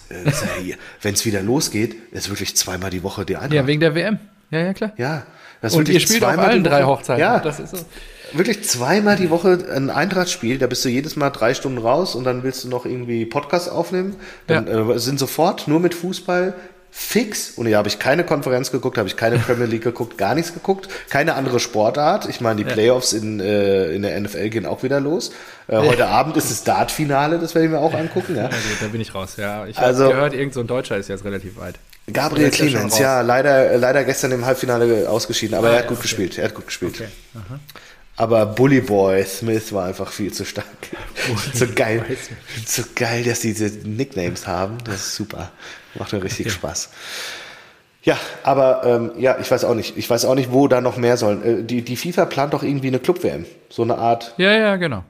[0.65, 3.53] Ja wenn es wieder losgeht, ist wirklich zweimal die Woche die Eintracht.
[3.53, 4.19] Ja, wegen der WM.
[4.51, 4.93] Ja, ja, klar.
[4.97, 5.27] Ja.
[5.61, 7.21] Das und ihr spielt auf allen drei Hochzeiten.
[7.21, 7.41] Ja.
[7.41, 7.85] Das ist so.
[8.33, 12.25] Wirklich zweimal die Woche ein Eintrachtspiel, da bist du jedes Mal drei Stunden raus und
[12.25, 14.17] dann willst du noch irgendwie Podcast aufnehmen.
[14.47, 14.91] Dann ja.
[14.91, 16.55] äh, sind sofort nur mit Fußball
[16.97, 17.51] fix.
[17.51, 20.55] Und hier habe ich keine Konferenz geguckt, habe ich keine Premier League geguckt, gar nichts
[20.55, 22.29] geguckt, keine andere Sportart.
[22.29, 25.33] Ich meine, die Playoffs in, äh, in der NFL gehen auch wieder los.
[25.67, 28.37] Äh, heute Abend ist das Dart-Finale, das werde ich mir auch angucken.
[28.37, 29.35] Ja, ja gut, da bin ich raus.
[29.37, 31.75] Ja, ich habe also, gehört, irgend so ein Deutscher ist jetzt relativ weit.
[32.13, 36.03] Gabriel Clemens, ja, leider, leider gestern im Halbfinale ausgeschieden, aber ah, er hat gut okay.
[36.03, 36.39] gespielt.
[36.39, 36.95] Er hat gut gespielt.
[36.95, 37.09] Okay.
[38.17, 40.67] Aber Bully Boy Smith war einfach viel zu stark.
[41.53, 42.05] so geil,
[42.65, 44.79] so geil, dass die diese Nicknames haben.
[44.85, 45.51] Das ist super.
[45.95, 46.55] Macht mir richtig okay.
[46.55, 46.91] Spaß.
[48.03, 49.97] Ja, aber ähm, ja, ich weiß auch nicht.
[49.97, 51.43] Ich weiß auch nicht, wo da noch mehr sollen.
[51.43, 53.47] Äh, die, die FIFA plant doch irgendwie eine Club-WM.
[53.71, 54.35] So eine Art.
[54.37, 55.05] Ja, ja, genau.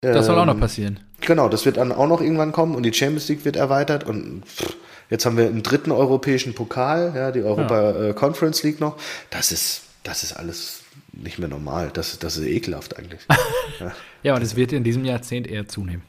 [0.00, 1.00] Das ähm, soll auch noch ähm, passieren.
[1.20, 4.44] Genau, das wird dann auch noch irgendwann kommen und die Champions League wird erweitert und
[4.46, 4.76] pff,
[5.12, 8.08] Jetzt haben wir einen dritten europäischen Pokal, ja, die Europa ja.
[8.08, 8.96] Äh, Conference League noch.
[9.28, 10.81] Das ist, das ist alles
[11.12, 11.90] nicht mehr normal.
[11.92, 13.20] Das, das ist ekelhaft eigentlich.
[13.80, 13.92] ja.
[14.22, 16.02] ja, und es wird in diesem Jahrzehnt eher zunehmen.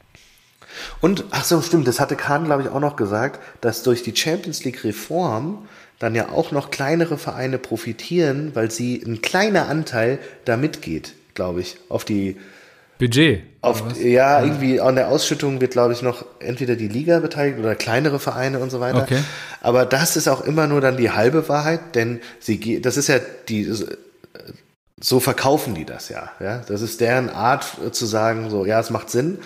[1.01, 4.15] Und, ach so, stimmt, das hatte Kahn, glaube ich, auch noch gesagt, dass durch die
[4.15, 5.67] Champions League Reform
[5.99, 11.61] dann ja auch noch kleinere Vereine profitieren, weil sie ein kleiner Anteil da mitgeht, glaube
[11.61, 12.37] ich, auf die
[12.99, 13.43] Budget.
[13.61, 17.59] Auf, ja, ja, irgendwie an der Ausschüttung wird, glaube ich, noch entweder die Liga beteiligt
[17.59, 19.03] oder kleinere Vereine und so weiter.
[19.03, 19.19] Okay.
[19.61, 23.19] Aber das ist auch immer nur dann die halbe Wahrheit, denn sie, das ist ja
[23.49, 23.71] die,
[25.03, 26.31] so verkaufen die das ja.
[26.39, 26.61] ja.
[26.67, 29.39] Das ist deren Art zu sagen, so, ja, es macht Sinn,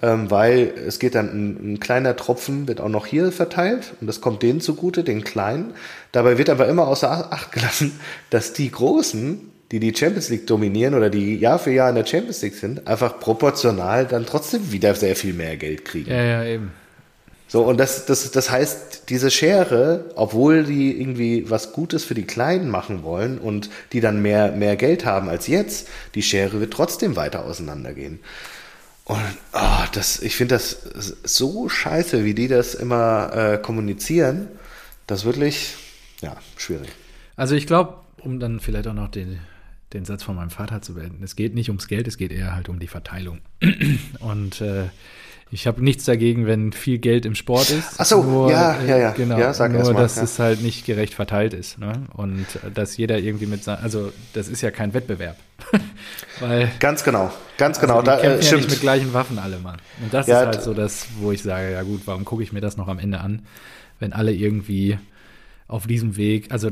[0.00, 4.06] ähm, weil es geht dann ein, ein, kleiner Tropfen, wird auch noch hier verteilt und
[4.06, 5.74] das kommt denen zugute, den kleinen.
[6.12, 7.98] Dabei wird aber immer außer Acht gelassen,
[8.30, 12.04] dass die Großen die die Champions League dominieren oder die Jahr für Jahr in der
[12.04, 16.10] Champions League sind, einfach proportional dann trotzdem wieder sehr viel mehr Geld kriegen.
[16.10, 16.72] Ja, ja, eben.
[17.50, 22.22] So, und das, das, das heißt, diese Schere, obwohl die irgendwie was Gutes für die
[22.22, 26.72] Kleinen machen wollen und die dann mehr, mehr Geld haben als jetzt, die Schere wird
[26.72, 28.20] trotzdem weiter auseinandergehen.
[29.04, 29.18] Und
[29.52, 30.76] oh, das, ich finde das
[31.24, 34.46] so scheiße, wie die das immer äh, kommunizieren.
[35.08, 35.74] Das ist wirklich,
[36.20, 36.90] ja, schwierig.
[37.34, 39.40] Also ich glaube, um dann vielleicht auch noch den,
[39.92, 41.24] den Satz von meinem Vater zu beenden.
[41.24, 43.40] Es geht nicht ums Geld, es geht eher halt um die Verteilung.
[44.20, 44.84] Und äh,
[45.52, 47.94] ich habe nichts dagegen, wenn viel Geld im Sport ist.
[47.98, 49.10] Ach so, nur, ja, ja, ja.
[49.10, 50.22] Genau, ja, sag nur, mal, dass ja.
[50.22, 51.78] es halt nicht gerecht verteilt ist.
[51.78, 52.04] Ne?
[52.14, 55.36] Und äh, dass jeder irgendwie mit also das ist ja kein Wettbewerb.
[56.40, 58.00] Weil, ganz genau, ganz also genau.
[58.00, 59.78] Die da, kämpfen äh, ja nicht mit gleichen Waffen alle, Mann.
[60.00, 62.52] Und das ja, ist halt so das, wo ich sage, ja gut, warum gucke ich
[62.52, 63.42] mir das noch am Ende an,
[63.98, 64.98] wenn alle irgendwie
[65.66, 66.70] auf diesem Weg, also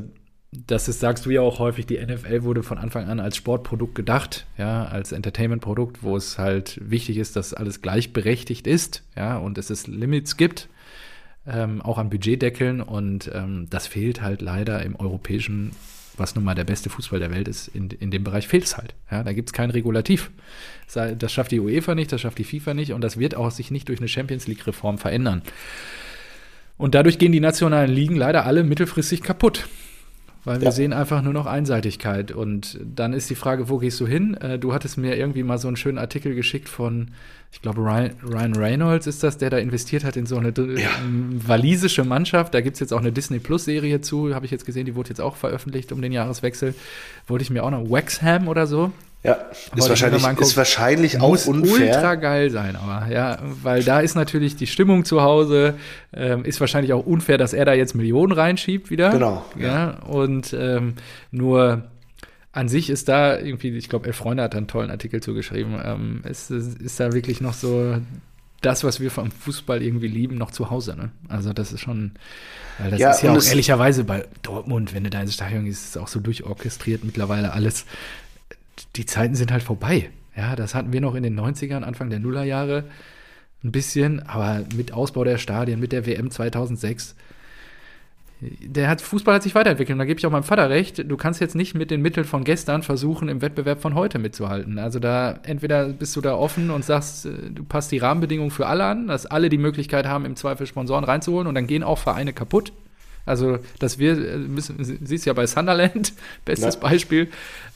[0.51, 3.95] das ist, sagst du ja auch häufig, die NFL wurde von Anfang an als Sportprodukt
[3.95, 9.59] gedacht, ja, als Entertainment-Produkt, wo es halt wichtig ist, dass alles gleichberechtigt ist, ja, und
[9.59, 10.69] es es Limits gibt,
[11.47, 15.73] ähm, auch an Budgetdeckeln und ähm, das fehlt halt leider im europäischen,
[16.17, 18.79] was nun mal der beste Fußball der Welt ist, in, in dem Bereich fehlt es
[18.79, 20.31] halt, ja, da gibt es kein Regulativ.
[20.95, 23.71] Das schafft die UEFA nicht, das schafft die FIFA nicht und das wird auch sich
[23.71, 25.43] nicht durch eine Champions League-Reform verändern.
[26.79, 29.69] Und dadurch gehen die nationalen Ligen leider alle mittelfristig kaputt
[30.49, 30.73] weil wir ja.
[30.73, 32.33] sehen einfach nur noch Einseitigkeit.
[32.33, 34.35] Und dann ist die Frage, wo gehst du hin?
[34.35, 37.11] Äh, du hattest mir irgendwie mal so einen schönen Artikel geschickt von,
[37.53, 40.89] ich glaube, Ryan, Ryan Reynolds ist das, der da investiert hat in so eine ja.
[41.47, 42.55] walisische Mannschaft.
[42.55, 45.11] Da gibt es jetzt auch eine Disney Plus-Serie zu, habe ich jetzt gesehen, die wurde
[45.11, 46.75] jetzt auch veröffentlicht um den Jahreswechsel.
[47.27, 48.93] Wollte ich mir auch noch, Waxham oder so.
[49.25, 49.37] Ja,
[49.75, 51.97] ist wahrscheinlich, ist wahrscheinlich auch muss unfair.
[51.97, 55.75] ultra geil sein, aber ja, weil da ist natürlich die Stimmung zu Hause,
[56.13, 59.11] ähm, ist wahrscheinlich auch unfair, dass er da jetzt Millionen reinschiebt wieder.
[59.11, 59.45] Genau.
[59.59, 59.91] Ja, ja.
[60.07, 60.95] und ähm,
[61.33, 61.83] nur
[62.53, 65.81] an sich ist da irgendwie, ich glaube, Elf Freunde hat da einen tollen Artikel zugeschrieben,
[65.85, 67.97] ähm, ist, ist da wirklich noch so
[68.61, 70.97] das, was wir vom Fußball irgendwie lieben, noch zu Hause.
[70.97, 71.11] Ne?
[71.29, 72.13] Also das ist schon,
[72.79, 75.85] weil das ja, ist ja auch ehrlicherweise bei Dortmund, wenn du da ins Stadion gehst,
[75.85, 77.85] ist es auch so durchorchestriert mittlerweile alles
[78.97, 80.11] die Zeiten sind halt vorbei.
[80.37, 82.85] Ja, das hatten wir noch in den 90ern, Anfang der Nullerjahre
[83.65, 87.17] ein bisschen, aber mit Ausbau der Stadien, mit der WM 2006,
[88.41, 89.95] der hat, Fußball hat sich weiterentwickelt.
[89.95, 91.11] Und da gebe ich auch meinem Vater recht.
[91.11, 94.79] Du kannst jetzt nicht mit den Mitteln von gestern versuchen, im Wettbewerb von heute mitzuhalten.
[94.79, 98.67] Also da, entweder bist du da offen und sagst, äh, du passt die Rahmenbedingungen für
[98.67, 101.99] alle an, dass alle die Möglichkeit haben, im Zweifel Sponsoren reinzuholen und dann gehen auch
[101.99, 102.73] Vereine kaputt.
[103.27, 106.13] Also, dass wir, äh, müssen, siehst ja bei Sunderland,
[106.45, 106.81] bestes ja.
[106.81, 107.29] Beispiel,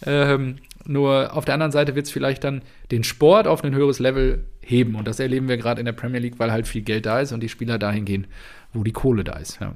[0.07, 3.99] ähm, nur auf der anderen Seite wird es vielleicht dann den Sport auf ein höheres
[3.99, 4.95] Level heben.
[4.95, 7.33] Und das erleben wir gerade in der Premier League, weil halt viel Geld da ist
[7.33, 8.26] und die Spieler dahin gehen,
[8.72, 9.61] wo die Kohle da ist.
[9.61, 9.74] Ja.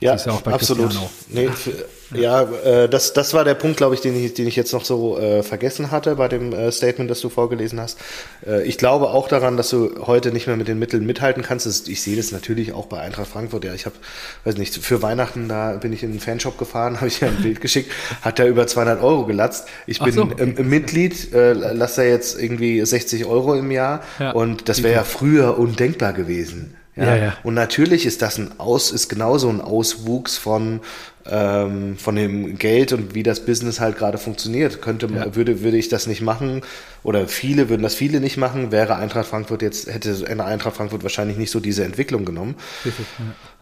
[0.00, 0.98] Ja, ja absolut.
[1.28, 1.72] Nee, für,
[2.14, 4.84] ja, äh, das, das war der Punkt, glaube ich, den ich, den ich jetzt noch
[4.84, 7.98] so äh, vergessen hatte bei dem äh, Statement, das du vorgelesen hast.
[8.46, 11.66] Äh, ich glaube auch daran, dass du heute nicht mehr mit den Mitteln mithalten kannst.
[11.66, 13.64] Das, ich sehe das natürlich auch bei Eintracht Frankfurt.
[13.64, 13.96] Ja, ich habe,
[14.44, 17.60] weiß nicht, für Weihnachten da bin ich in einen Fanshop gefahren, habe ich ein Bild
[17.60, 17.90] geschickt,
[18.22, 19.68] hat da über 200 Euro gelatzt.
[19.86, 20.62] Ich bin so, okay.
[20.62, 25.04] Mitglied, äh, lass da jetzt irgendwie 60 Euro im Jahr ja, und das wäre ja
[25.04, 26.76] früher undenkbar gewesen.
[26.96, 27.04] Ja?
[27.04, 27.36] ja, ja.
[27.42, 30.80] Und natürlich ist das ein Aus, ist genauso ein Auswuchs von,
[31.26, 34.80] ähm, von dem Geld und wie das Business halt gerade funktioniert.
[34.80, 35.34] Könnte, ja.
[35.34, 36.62] würde, würde ich das nicht machen,
[37.02, 41.02] oder viele würden das viele nicht machen, wäre Eintracht Frankfurt jetzt, hätte eine Eintracht Frankfurt
[41.02, 42.56] wahrscheinlich nicht so diese Entwicklung genommen.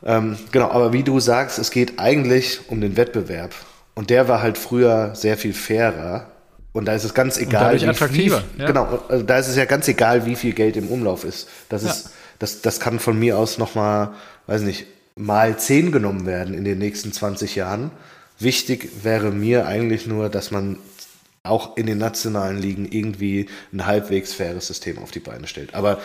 [0.04, 3.54] Ähm, genau, aber wie du sagst, es geht eigentlich um den Wettbewerb.
[3.94, 6.26] Und der war halt früher sehr viel fairer.
[6.72, 7.74] Und da ist es ganz egal.
[7.74, 8.42] Und attraktiver.
[8.56, 8.66] Viel.
[8.66, 11.48] Genau, also da ist es ja ganz egal, wie viel Geld im Umlauf ist.
[11.68, 12.10] Das ist
[12.42, 14.14] das, das kann von mir aus nochmal,
[14.48, 17.92] weiß nicht, mal zehn genommen werden in den nächsten 20 Jahren.
[18.40, 20.78] Wichtig wäre mir eigentlich nur, dass man
[21.44, 25.74] auch in den nationalen Ligen irgendwie ein halbwegs faires System auf die Beine stellt.
[25.74, 26.00] Aber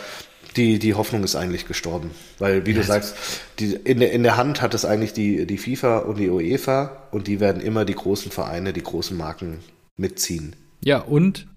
[0.56, 2.12] die, die Hoffnung ist eigentlich gestorben.
[2.38, 3.16] Weil, wie du sagst,
[3.58, 7.08] die, in, der, in der Hand hat es eigentlich die, die FIFA und die UEFA
[7.10, 9.58] und die werden immer die großen Vereine, die großen Marken
[9.96, 10.54] mitziehen.
[10.84, 11.48] Ja, und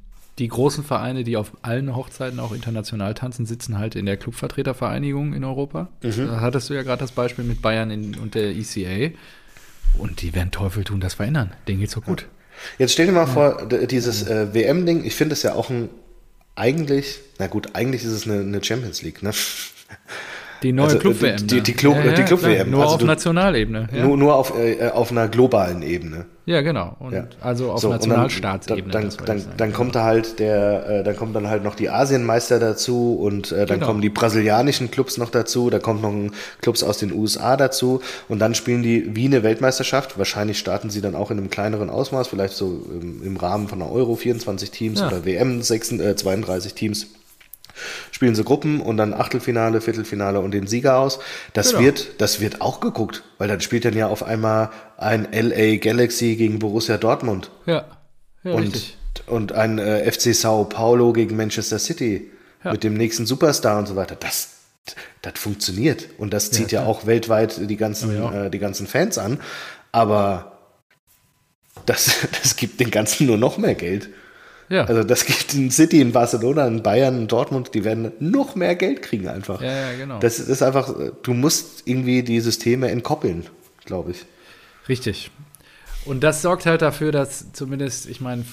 [0.42, 5.34] die großen Vereine, die auf allen Hochzeiten auch international tanzen, sitzen halt in der Clubvertretervereinigung
[5.34, 5.90] in Europa.
[6.02, 6.28] Mhm.
[6.28, 9.14] Da hattest du ja gerade das Beispiel mit Bayern in, und der ECA.
[10.00, 11.54] Und die werden Teufel tun, das verändern.
[11.68, 12.26] Denen geht's so gut.
[12.80, 13.28] Jetzt stell dir mal ja.
[13.28, 15.90] vor, dieses äh, WM-Ding, ich finde es ja auch ein,
[16.56, 19.32] eigentlich, na gut, eigentlich ist es eine, eine Champions League, ne?
[20.64, 21.38] Die neue also, Club-WM.
[21.38, 22.06] Die, die, die Club-WM.
[22.06, 23.88] Ja, ja, Club nur also auf du, Nationalebene.
[23.92, 24.06] Ja.
[24.06, 26.26] Nur, nur auf, äh, auf einer globalen Ebene.
[26.46, 26.98] Ja, genau.
[27.40, 28.92] Also auf so, Nationalstaatsebene.
[28.92, 31.90] Dann, dann, dann, dann kommt da halt der, äh, dann kommt dann halt noch die
[31.90, 33.88] Asienmeister dazu und äh, dann genau.
[33.88, 36.32] kommen die brasilianischen Clubs noch dazu, da kommt noch ein
[36.62, 40.18] Clubs aus den USA dazu und dann spielen die wie eine Weltmeisterschaft.
[40.18, 43.82] Wahrscheinlich starten sie dann auch in einem kleineren Ausmaß, vielleicht so im, im Rahmen von
[43.82, 47.08] einer Euro 24 Teams oder WM 6, äh, 32 Teams
[48.12, 51.20] spielen sie Gruppen und dann Achtelfinale, Viertelfinale und den Sieger aus.
[51.54, 51.84] Das genau.
[51.84, 56.36] wird, das wird auch geguckt, weil dann spielt dann ja auf einmal ein LA Galaxy
[56.36, 57.52] gegen Borussia Dortmund.
[57.66, 57.86] Ja.
[58.44, 58.98] ja und, richtig.
[59.28, 62.32] und ein äh, FC Sao Paulo gegen Manchester City
[62.64, 62.72] ja.
[62.72, 64.16] mit dem nächsten Superstar und so weiter.
[64.16, 64.50] Das,
[65.22, 69.18] das funktioniert und das zieht ja, ja auch weltweit die ganzen, äh, die ganzen Fans
[69.18, 69.40] an.
[69.92, 70.60] Aber
[71.86, 74.10] das, das gibt den Ganzen nur noch mehr Geld.
[74.72, 74.86] Ja.
[74.86, 78.76] Also das gibt in City, in Barcelona, in Bayern, in Dortmund, die werden noch mehr
[78.76, 79.62] Geld kriegen einfach.
[79.62, 80.20] Ja, ja, genau.
[80.20, 83.48] Das ist einfach, du musst irgendwie die Systeme entkoppeln,
[83.84, 84.26] glaube ich.
[84.88, 85.30] Richtig.
[86.06, 88.46] Und das sorgt halt dafür, dass zumindest, ich meine,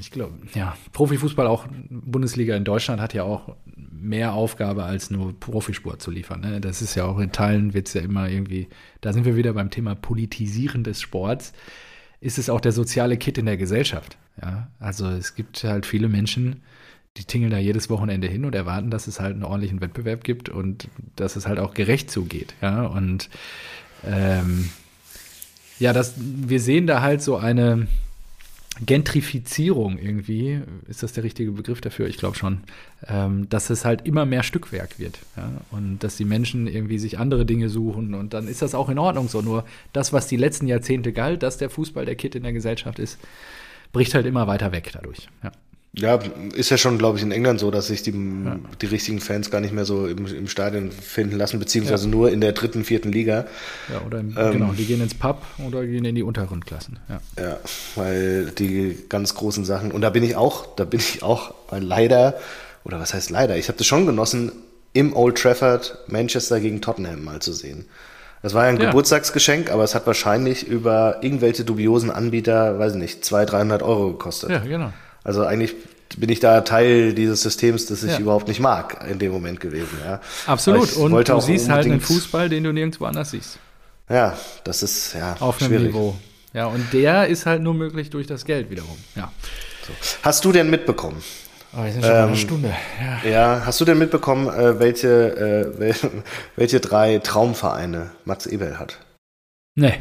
[0.00, 3.56] ich glaube, ja, Profifußball, auch Bundesliga in Deutschland, hat ja auch
[3.90, 6.40] mehr Aufgabe als nur Profisport zu liefern.
[6.40, 6.60] Ne?
[6.60, 8.68] Das ist ja auch in Teilen, wird es ja immer irgendwie,
[9.00, 11.54] da sind wir wieder beim Thema Politisieren des Sports,
[12.20, 14.18] ist es auch der soziale Kit in der Gesellschaft.
[14.40, 16.62] Ja, also es gibt halt viele Menschen,
[17.16, 20.48] die tingeln da jedes Wochenende hin und erwarten, dass es halt einen ordentlichen Wettbewerb gibt
[20.48, 22.54] und dass es halt auch gerecht zugeht.
[22.62, 23.28] Ja, und
[24.06, 24.70] ähm,
[25.78, 27.88] ja, das, wir sehen da halt so eine
[28.84, 32.06] Gentrifizierung irgendwie, ist das der richtige Begriff dafür?
[32.06, 32.60] Ich glaube schon,
[33.08, 35.50] ähm, dass es halt immer mehr Stückwerk wird ja?
[35.72, 38.98] und dass die Menschen irgendwie sich andere Dinge suchen und dann ist das auch in
[38.98, 39.42] Ordnung so.
[39.42, 43.00] Nur das, was die letzten Jahrzehnte galt, dass der Fußball der Kit in der Gesellschaft
[43.00, 43.18] ist,
[43.92, 45.28] bricht halt immer weiter weg dadurch.
[45.42, 45.52] Ja.
[45.94, 46.20] Ja,
[46.54, 48.58] ist ja schon, glaube ich, in England so, dass sich die, ja.
[48.80, 52.10] die richtigen Fans gar nicht mehr so im, im Stadion finden lassen, beziehungsweise ja.
[52.10, 53.46] nur in der dritten, vierten Liga.
[53.92, 57.00] Ja, oder im, ähm, genau, die gehen ins Pub oder gehen in die unteren Klassen.
[57.08, 57.20] Ja.
[57.42, 57.58] ja,
[57.96, 62.38] weil die ganz großen Sachen, und da bin ich auch, da bin ich auch leider,
[62.84, 64.52] oder was heißt leider, ich habe das schon genossen,
[64.92, 67.86] im Old Trafford Manchester gegen Tottenham mal zu sehen.
[68.42, 68.86] Das war ja ein ja.
[68.86, 74.12] Geburtstagsgeschenk, aber es hat wahrscheinlich über irgendwelche dubiosen Anbieter, weiß ich nicht, 200, 300 Euro
[74.12, 74.50] gekostet.
[74.50, 74.92] Ja, genau.
[75.24, 75.74] Also eigentlich
[76.16, 78.18] bin ich da Teil dieses Systems, das ich ja.
[78.18, 79.98] überhaupt nicht mag in dem Moment gewesen.
[80.04, 80.20] Ja.
[80.46, 80.96] Absolut.
[80.96, 83.58] Und du siehst halt einen Fußball, den du nirgendwo anders siehst.
[84.08, 85.86] Ja, das ist ja auf einem schwierig.
[85.88, 86.16] Niveau.
[86.54, 88.96] Ja, und der ist halt nur möglich durch das Geld wiederum.
[89.14, 89.30] Ja.
[89.86, 89.92] So.
[90.22, 91.22] Hast du denn mitbekommen,
[91.76, 92.74] Oh, jetzt sind schon ähm, eine Stunde.
[93.24, 93.30] Ja.
[93.30, 93.62] ja.
[93.66, 95.94] hast du denn mitbekommen, äh, welche, äh,
[96.56, 98.98] welche drei Traumvereine Max Ebel hat?
[99.74, 100.00] Nee.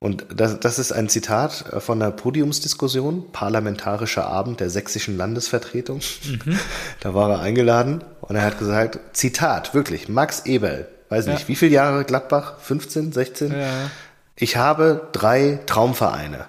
[0.00, 6.00] Und das, das ist ein Zitat äh, von der Podiumsdiskussion, Parlamentarischer Abend der sächsischen Landesvertretung.
[6.24, 6.58] Mhm.
[7.00, 11.56] Da war er eingeladen und er hat gesagt, Zitat, wirklich, Max Eberl, weiß nicht, wie
[11.56, 12.58] viele Jahre Gladbach?
[12.60, 13.52] 15, 16?
[13.52, 13.90] Ja.
[14.36, 16.46] Ich habe drei Traumvereine.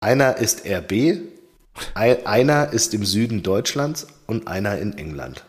[0.00, 1.18] Einer ist RB,
[1.94, 5.44] einer ist im Süden Deutschlands und einer in England.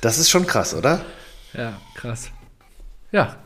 [0.00, 1.04] Das ist schon krass, oder?
[1.52, 2.30] Ja, krass.
[3.10, 3.36] Ja.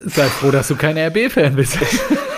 [0.00, 1.78] Sei froh, dass du kein RB-Fan bist.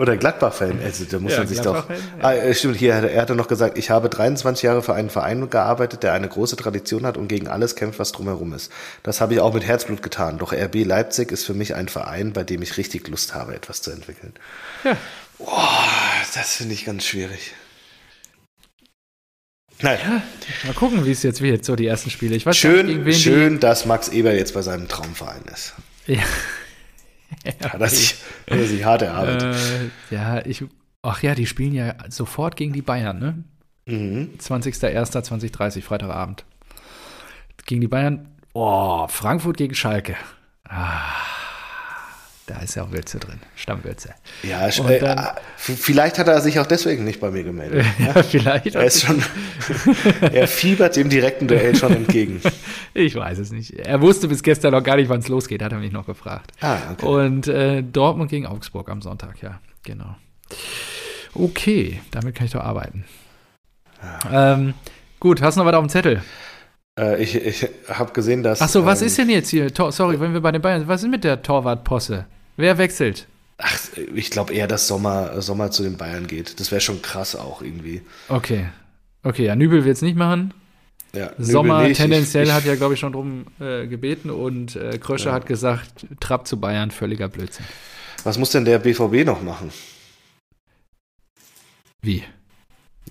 [0.00, 0.80] Oder Gladbach-Fan.
[0.82, 1.84] Also, da muss ja, man sich doch.
[2.22, 5.50] Ah, äh, stimmt, hier, er hatte noch gesagt, ich habe 23 Jahre für einen Verein
[5.50, 8.72] gearbeitet, der eine große Tradition hat und gegen alles kämpft, was drumherum ist.
[9.02, 10.38] Das habe ich auch mit Herzblut getan.
[10.38, 13.82] Doch RB Leipzig ist für mich ein Verein, bei dem ich richtig Lust habe, etwas
[13.82, 14.32] zu entwickeln.
[14.84, 14.96] Ja.
[15.36, 15.84] Boah,
[16.34, 17.52] das finde ich ganz schwierig.
[19.82, 19.98] Naja.
[20.00, 20.22] Ja,
[20.64, 22.36] mal gucken, wie es jetzt wird, so die ersten Spiele.
[22.36, 25.74] Ich weiß schön, nicht, schön, dass Max Eber jetzt bei seinem Traumverein ist.
[26.06, 26.22] Ja.
[27.60, 27.88] Ja hat er
[28.66, 29.56] sich hart erarbeitet.
[30.10, 30.64] Äh, ja, ich,
[31.02, 33.44] ach ja, die spielen ja sofort gegen die Bayern, ne?
[33.86, 34.30] Mhm.
[34.38, 36.44] 20.01.2030, Freitagabend.
[37.66, 38.28] Gegen die Bayern.
[38.52, 40.16] Oh, Frankfurt gegen Schalke.
[40.68, 41.39] Ah.
[42.50, 44.12] Da ist ja auch Würze drin, Stammwürze.
[44.42, 47.86] Ja, äh, dann, äh, vielleicht hat er sich auch deswegen nicht bei mir gemeldet.
[48.00, 48.74] ja, ja, vielleicht.
[48.74, 49.22] Er ist schon,
[50.32, 52.40] er fiebert dem direkten Duell schon entgegen.
[52.92, 53.70] Ich weiß es nicht.
[53.70, 56.50] Er wusste bis gestern noch gar nicht, wann es losgeht, hat er mich noch gefragt.
[56.60, 57.06] Ah, okay.
[57.06, 60.16] Und äh, Dortmund gegen Augsburg am Sonntag, ja, genau.
[61.32, 63.04] Okay, damit kann ich doch arbeiten.
[64.02, 64.54] Ja.
[64.54, 64.74] Ähm,
[65.20, 66.22] gut, hast du noch was auf dem Zettel?
[66.98, 68.60] Äh, ich ich habe gesehen, dass.
[68.60, 69.72] Achso, was ähm, ist denn jetzt hier?
[69.72, 70.88] Tor, sorry, wenn wir bei den Bayern.
[70.88, 72.26] Was ist mit der Torwartposse?
[72.60, 73.26] Wer wechselt?
[73.56, 73.78] Ach,
[74.14, 76.60] ich glaube eher, dass Sommer, Sommer zu den Bayern geht.
[76.60, 78.02] Das wäre schon krass auch irgendwie.
[78.28, 78.66] Okay.
[79.22, 80.52] Okay, ja, Nübel wird es nicht machen.
[81.14, 81.96] Ja, Sommer nicht.
[81.96, 85.34] tendenziell ich, hat ja, glaube ich, schon drum äh, gebeten und äh, Krösche ja.
[85.34, 87.64] hat gesagt, Trapp zu Bayern, völliger Blödsinn.
[88.24, 89.72] Was muss denn der BVB noch machen?
[92.02, 92.24] Wie?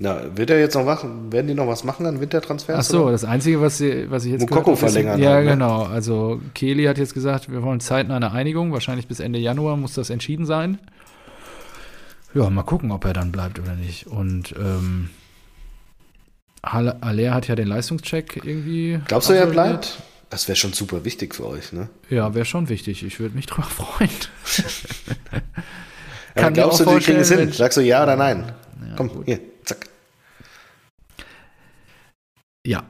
[0.01, 1.29] Na, wird er jetzt noch machen?
[1.31, 2.79] Werden die noch was machen an Wintertransfers?
[2.79, 3.11] Ach so, oder?
[3.11, 5.19] das Einzige, was, sie, was ich jetzt Mukoko gehört verlängern.
[5.19, 5.51] Ja, haben, ne?
[5.51, 5.83] genau.
[5.83, 8.71] Also Kehli hat jetzt gesagt, wir wollen zeitnah eine Einigung.
[8.71, 10.79] Wahrscheinlich bis Ende Januar muss das entschieden sein.
[12.33, 14.07] Ja, mal gucken, ob er dann bleibt oder nicht.
[14.07, 15.09] Und ähm,
[16.61, 19.01] Aller hat ja den Leistungscheck irgendwie.
[19.05, 20.01] Glaubst du, er bleibt?
[20.29, 21.89] Das wäre schon super wichtig für euch, ne?
[22.09, 23.03] Ja, wäre schon wichtig.
[23.03, 24.09] Ich würde mich drüber freuen.
[26.37, 27.51] ja, glaubst du, die kriegen es hin?
[27.51, 28.53] Sagst du ja oder nein?
[28.81, 29.25] Ja, Komm, gut.
[29.25, 29.39] hier.
[32.65, 32.83] Ja.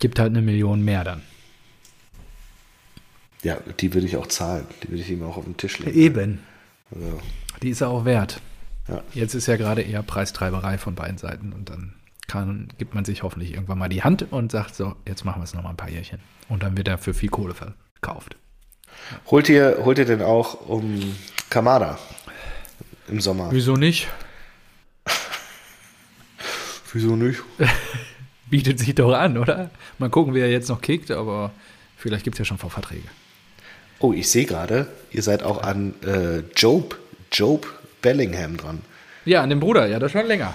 [0.00, 1.22] Gibt halt eine Million mehr dann.
[3.42, 4.66] Ja, die würde ich auch zahlen.
[4.82, 5.98] Die würde ich ihm auch auf den Tisch legen.
[5.98, 6.40] Eben.
[6.94, 7.20] Also.
[7.62, 8.40] Die ist er auch wert.
[8.88, 9.02] Ja.
[9.12, 11.94] Jetzt ist ja gerade eher Preistreiberei von beiden Seiten und dann
[12.26, 15.44] kann, gibt man sich hoffentlich irgendwann mal die Hand und sagt so, jetzt machen wir
[15.44, 16.20] es nochmal ein paar Jährchen.
[16.48, 18.36] Und dann wird er für viel Kohle verkauft.
[19.26, 21.14] Holt ihr, holt ihr denn auch um
[21.50, 21.98] Kamada?
[23.08, 23.48] im Sommer.
[23.50, 24.08] Wieso nicht?
[26.94, 27.42] Wieso nicht?
[28.50, 29.70] Bietet sich doch an, oder?
[29.98, 31.50] Mal gucken, wie er jetzt noch kickt, aber
[31.96, 33.08] vielleicht gibt es ja schon Vorverträge.
[33.98, 36.98] Oh, ich sehe gerade, ihr seid auch an äh, Job,
[37.32, 37.66] Job
[38.00, 38.82] Bellingham dran.
[39.24, 40.54] Ja, an dem Bruder, ja, das schon länger.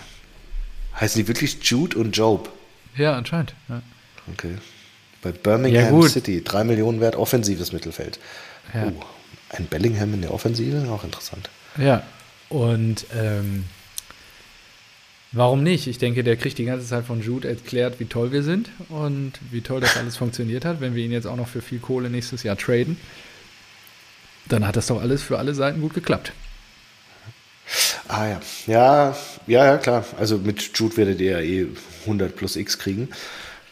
[0.99, 2.51] Heißen die wirklich Jude und Job?
[2.95, 3.53] Ja, anscheinend.
[3.67, 3.81] Ja.
[4.31, 4.55] Okay.
[5.21, 8.19] Bei Birmingham ja, City, drei Millionen wert, offensives Mittelfeld.
[8.73, 8.87] Ja.
[8.87, 9.03] Oh,
[9.49, 11.49] ein Bellingham in der Offensive, auch interessant.
[11.77, 12.03] Ja,
[12.47, 13.65] und ähm,
[15.32, 15.88] warum nicht?
[15.88, 19.34] Ich denke, der kriegt die ganze Zeit von Jude erklärt, wie toll wir sind und
[19.51, 20.82] wie toll das alles funktioniert hat.
[20.82, 22.97] Wenn wir ihn jetzt auch noch für viel Kohle nächstes Jahr traden,
[24.47, 26.34] dann hat das doch alles für alle Seiten gut geklappt.
[28.07, 30.03] Ah ja, ja, ja, ja, klar.
[30.17, 31.67] Also mit Jude werdet ihr ja eh
[32.05, 33.09] 100 plus X kriegen.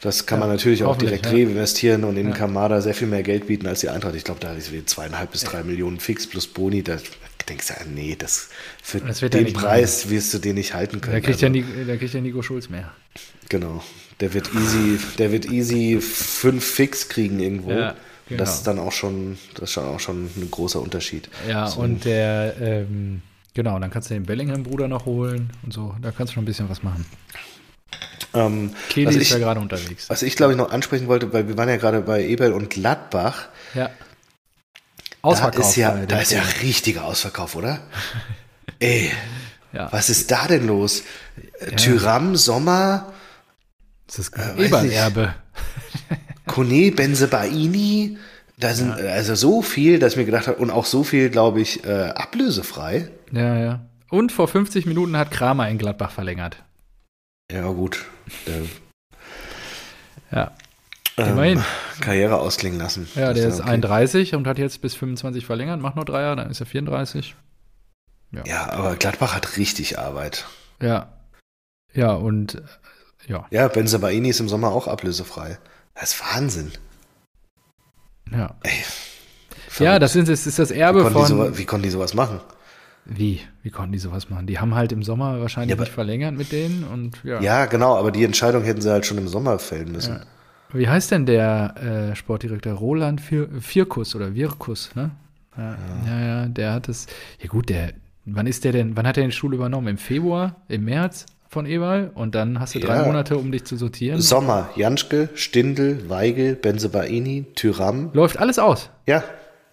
[0.01, 1.31] Das kann ja, man natürlich auch direkt ja.
[1.31, 2.35] reinvestieren und in ja.
[2.35, 4.13] Kamada sehr viel mehr Geld bieten als die Eintracht.
[4.13, 6.83] Ich glaube, da ist wie zweieinhalb bis drei Millionen fix plus Boni.
[6.83, 6.97] Da
[7.49, 8.49] denkst du, nee, das
[8.81, 10.15] für das den Preis mehr.
[10.15, 11.15] wirst du den nicht halten können.
[11.15, 11.55] Da kriegt, also.
[11.55, 12.91] ja, da kriegt ja Nico Schulz mehr.
[13.49, 13.83] Genau.
[14.19, 17.71] Der wird easy, der wird easy fünf fix kriegen irgendwo.
[17.71, 17.95] Ja,
[18.27, 18.39] genau.
[18.39, 21.29] Das ist dann auch schon, das ist schon auch schon ein großer Unterschied.
[21.47, 21.81] Ja, so.
[21.81, 23.21] und der, ähm,
[23.53, 25.95] genau, dann kannst du den Bellingham-Bruder noch holen und so.
[26.01, 27.05] Da kannst du schon ein bisschen was machen.
[28.33, 30.09] Ähm, Kelly ist ich, ja gerade unterwegs.
[30.09, 32.69] Was ich, glaube ich, noch ansprechen wollte, weil wir waren ja gerade bei Ebel und
[32.69, 33.47] Gladbach.
[33.73, 33.89] Ja.
[35.27, 35.61] Ausverkauf.
[35.61, 37.79] Da ist ja, da ist ja richtiger Ausverkauf, oder?
[38.79, 39.11] Ey,
[39.73, 39.91] ja.
[39.91, 41.03] was ist da denn los?
[41.59, 41.75] Ja.
[41.75, 43.13] Tyram, Sommer.
[44.07, 45.35] Das ist äh, Ebererbe.
[46.47, 48.17] Kone Benzebaini.
[48.59, 49.11] Da sind ja.
[49.11, 52.09] also so viel, dass ich mir gedacht habe, und auch so viel, glaube ich, äh,
[52.09, 53.09] ablösefrei.
[53.31, 53.79] Ja, ja.
[54.09, 56.63] Und vor 50 Minuten hat Kramer in Gladbach verlängert.
[57.51, 58.05] Ja, gut.
[60.31, 60.51] ja.
[61.17, 61.63] Ähm.
[61.99, 63.07] Karriere ausklingen lassen.
[63.15, 63.69] Ja, der ist, okay.
[63.69, 67.35] 31 und hat jetzt bis 25 verlängert, macht nur drei Jahre, dann ist er 34.
[68.31, 68.43] Ja.
[68.45, 70.45] ja, aber Gladbach hat richtig Arbeit.
[70.81, 71.13] Ja.
[71.93, 72.61] Ja, und äh,
[73.27, 73.47] ja.
[73.49, 75.57] Ja, Benzabaini ist im Sommer auch ablösefrei.
[75.95, 76.71] Das ist Wahnsinn.
[78.31, 78.55] Ja.
[78.63, 78.83] Ey,
[79.79, 81.25] ja, das ist, das ist das Erbe wie von.
[81.25, 82.39] So, wie konnten die sowas machen?
[83.05, 83.41] Wie?
[83.63, 84.47] Wie konnten die sowas machen?
[84.47, 87.39] Die haben halt im Sommer wahrscheinlich Ja, nicht verlängert mit denen und ja.
[87.41, 90.15] Ja, genau, aber die Entscheidung hätten sie halt schon im Sommer fällen müssen.
[90.15, 90.21] Ja.
[90.73, 92.73] Wie heißt denn der äh, Sportdirektor?
[92.73, 95.11] Roland Fir Firkus oder Wirkus, ne?
[95.57, 97.07] Ja, ja, ja, der hat es.
[97.41, 97.93] Ja gut, der,
[98.25, 99.87] wann ist der denn, wann hat er den Stuhl übernommen?
[99.87, 102.15] Im Februar, im März von Ewald?
[102.15, 103.05] Und dann hast du drei Ja.
[103.05, 104.21] Monate, um dich zu sortieren.
[104.21, 108.11] Sommer, Janschke, Stindl, Weigel, Benzebaini, Tyram.
[108.13, 108.89] Läuft alles aus.
[109.07, 109.23] Ja,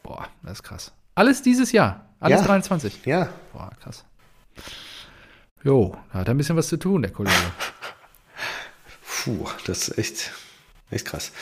[0.03, 0.93] Boah, das ist krass.
[1.15, 2.05] Alles dieses Jahr.
[2.21, 2.47] Alles Ja.
[2.47, 3.01] 23.
[3.07, 3.29] ja.
[3.53, 4.05] Boah, krass.
[5.63, 7.35] Jo, da hat er ein bisschen was zu tun, der Kollege.
[9.25, 10.33] Puh, das ist echt,
[10.91, 11.33] echt krass.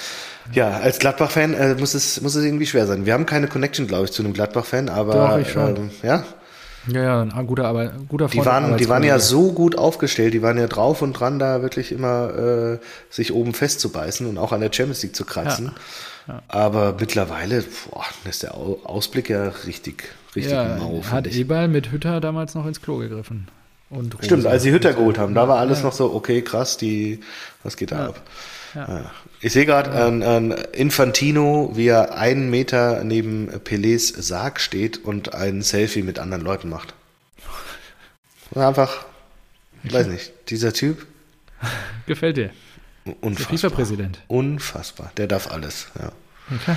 [0.53, 3.07] Ja, als Gladbach-Fan äh, muss, es, muss es irgendwie schwer sein.
[3.07, 5.77] Wir haben keine Connection, glaube ich, zu einem Gladbach-Fan, aber Doch, ich schon.
[5.77, 6.25] ähm, ja,
[6.89, 8.47] Ja, ja, ein guter, aber guter die Freund.
[8.47, 11.93] waren, die waren ja so gut aufgestellt, die waren ja drauf und dran, da wirklich
[11.93, 12.79] immer äh,
[13.11, 15.73] sich oben festzubeißen und auch an der Champions League zu kratzen.
[16.49, 20.05] Aber mittlerweile boah, ist der Au- Ausblick ja richtig,
[20.37, 21.03] richtig Ja, mau.
[21.11, 21.27] hat.
[21.27, 23.49] Eberl mit Hütter damals noch ins Klo gegriffen.
[23.91, 25.85] Und Stimmt, als sie Hütter geholt haben, da war alles Ja.
[25.87, 27.21] noch so, okay, krass, die,
[27.63, 28.23] was geht da ab?
[28.75, 29.11] Ja.
[29.45, 35.35] Ich sehe gerade an, an Infantino, wie er einen Meter neben Pelés Sarg steht und
[35.35, 36.95] ein Selfie mit anderen Leuten macht.
[38.55, 39.05] Einfach,
[39.83, 41.07] ich weiß nicht, dieser Typ,
[42.07, 42.51] Gefällt dir.
[43.21, 43.59] Unfassbar.
[43.59, 44.21] FIFA-Präsident.
[44.29, 45.87] Unfassbar, der darf alles.
[45.99, 46.13] Ja.
[46.55, 46.77] Okay.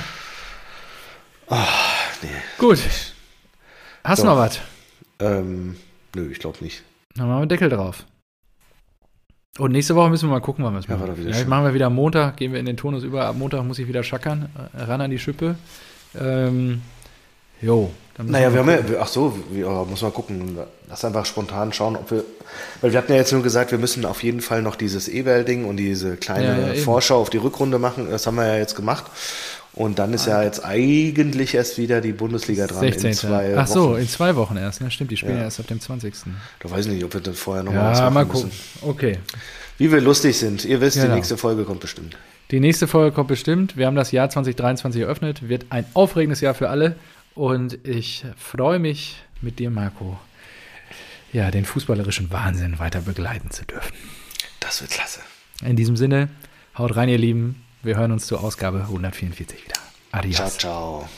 [2.22, 2.80] Nee, Gut.
[4.04, 4.60] Hast du noch was?
[5.20, 5.76] ähm,
[6.16, 6.84] nö, ich glaube nicht.
[7.16, 8.06] Dann machen wir einen Deckel drauf.
[9.58, 11.16] Und nächste Woche müssen wir mal gucken, wann wir es Ja, machen.
[11.34, 11.48] schön.
[11.48, 13.26] machen wir wieder am Montag, gehen wir in den Turnus über.
[13.26, 15.56] Ab Montag muss ich wieder schackern, äh, ran an die Schippe.
[16.20, 16.82] Ähm,
[17.62, 17.90] jo.
[18.18, 20.58] Naja, wir haben ja, ach so, wir, oh, muss mal gucken.
[20.88, 22.24] Lass einfach spontan schauen, ob wir,
[22.80, 25.66] weil wir hatten ja jetzt nur gesagt, wir müssen auf jeden Fall noch dieses E-Mail-Ding
[25.66, 26.82] und diese kleine Ja, ja.
[26.82, 28.08] Vorschau auf die Rückrunde machen.
[28.10, 29.06] Das haben wir ja jetzt gemacht.
[29.76, 33.08] Und dann ist ja jetzt eigentlich erst wieder die Bundesliga dran 16.
[33.10, 34.00] in zwei Ach so, Wochen.
[34.02, 34.80] in zwei Wochen erst.
[34.82, 34.90] Ne?
[34.90, 35.40] Stimmt, die spielen Ja.
[35.40, 35.44] ja.
[35.46, 36.14] erst ab dem 20.
[36.62, 38.52] Da weiß ich nicht, ob wir dann vorher noch mal was Ja, machen mal müssen.
[38.82, 38.90] gucken.
[38.90, 39.20] Okay.
[39.78, 40.64] Wie wir lustig sind.
[40.64, 41.10] Ihr wisst, Genau.
[41.10, 42.16] die nächste Folge kommt bestimmt.
[42.52, 43.76] Die nächste Folge kommt bestimmt.
[43.76, 45.50] Wir haben das Jahr 2023 eröffnet.
[45.50, 46.96] Wird ein aufregendes Jahr für alle.
[47.34, 50.18] Und ich freue mich mit dir, Marco,
[51.34, 53.92] ja, den fußballerischen Wahnsinn weiter begleiten zu dürfen.
[54.62, 55.20] Das wird klasse.
[55.66, 56.30] In diesem Sinne,
[56.78, 57.62] haut rein, ihr Lieben.
[57.86, 59.76] Wir hören uns zur Ausgabe 144 wieder.
[60.12, 60.38] Adios.
[60.38, 61.10] Ciao, ciao.